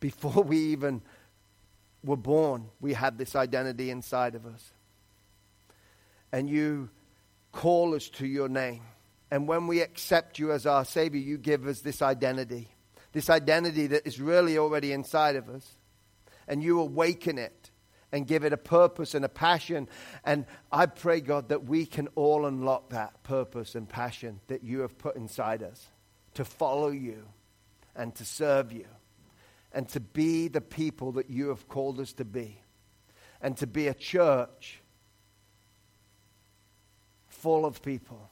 before 0.00 0.42
we 0.42 0.58
even 0.58 1.00
were 2.04 2.18
born. 2.18 2.68
We 2.78 2.92
had 2.92 3.16
this 3.16 3.34
identity 3.34 3.88
inside 3.88 4.34
of 4.34 4.44
us. 4.44 4.70
And 6.30 6.50
you 6.50 6.90
call 7.52 7.94
us 7.94 8.10
to 8.10 8.26
your 8.26 8.50
name. 8.50 8.82
And 9.30 9.48
when 9.48 9.66
we 9.66 9.80
accept 9.80 10.38
you 10.38 10.52
as 10.52 10.66
our 10.66 10.84
Savior, 10.84 11.22
you 11.22 11.38
give 11.38 11.66
us 11.66 11.80
this 11.80 12.02
identity. 12.02 12.68
This 13.12 13.30
identity 13.30 13.86
that 13.86 14.06
is 14.06 14.20
really 14.20 14.58
already 14.58 14.92
inside 14.92 15.36
of 15.36 15.48
us. 15.48 15.66
And 16.46 16.62
you 16.62 16.80
awaken 16.80 17.38
it 17.38 17.70
and 18.12 18.26
give 18.26 18.44
it 18.44 18.52
a 18.52 18.58
purpose 18.58 19.14
and 19.14 19.24
a 19.24 19.30
passion. 19.30 19.88
And 20.22 20.44
I 20.70 20.84
pray, 20.84 21.22
God, 21.22 21.48
that 21.48 21.64
we 21.64 21.86
can 21.86 22.08
all 22.14 22.44
unlock 22.44 22.90
that 22.90 23.22
purpose 23.22 23.74
and 23.74 23.88
passion 23.88 24.40
that 24.48 24.62
you 24.62 24.80
have 24.80 24.98
put 24.98 25.16
inside 25.16 25.62
us 25.62 25.88
to 26.34 26.44
follow 26.44 26.88
you 26.88 27.24
and 27.94 28.14
to 28.16 28.24
serve 28.24 28.72
you 28.72 28.86
and 29.72 29.88
to 29.88 30.00
be 30.00 30.48
the 30.48 30.60
people 30.60 31.12
that 31.12 31.30
you 31.30 31.48
have 31.48 31.68
called 31.68 32.00
us 32.00 32.12
to 32.14 32.24
be 32.24 32.60
and 33.40 33.56
to 33.56 33.66
be 33.66 33.88
a 33.88 33.94
church 33.94 34.80
full 37.26 37.66
of 37.66 37.82
people 37.82 38.30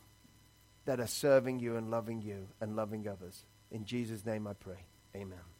that 0.84 1.00
are 1.00 1.06
serving 1.06 1.60
you 1.60 1.76
and 1.76 1.90
loving 1.90 2.22
you 2.22 2.48
and 2.60 2.76
loving 2.76 3.06
others. 3.06 3.44
In 3.70 3.84
Jesus' 3.84 4.24
name 4.24 4.46
I 4.46 4.54
pray. 4.54 4.86
Amen. 5.14 5.51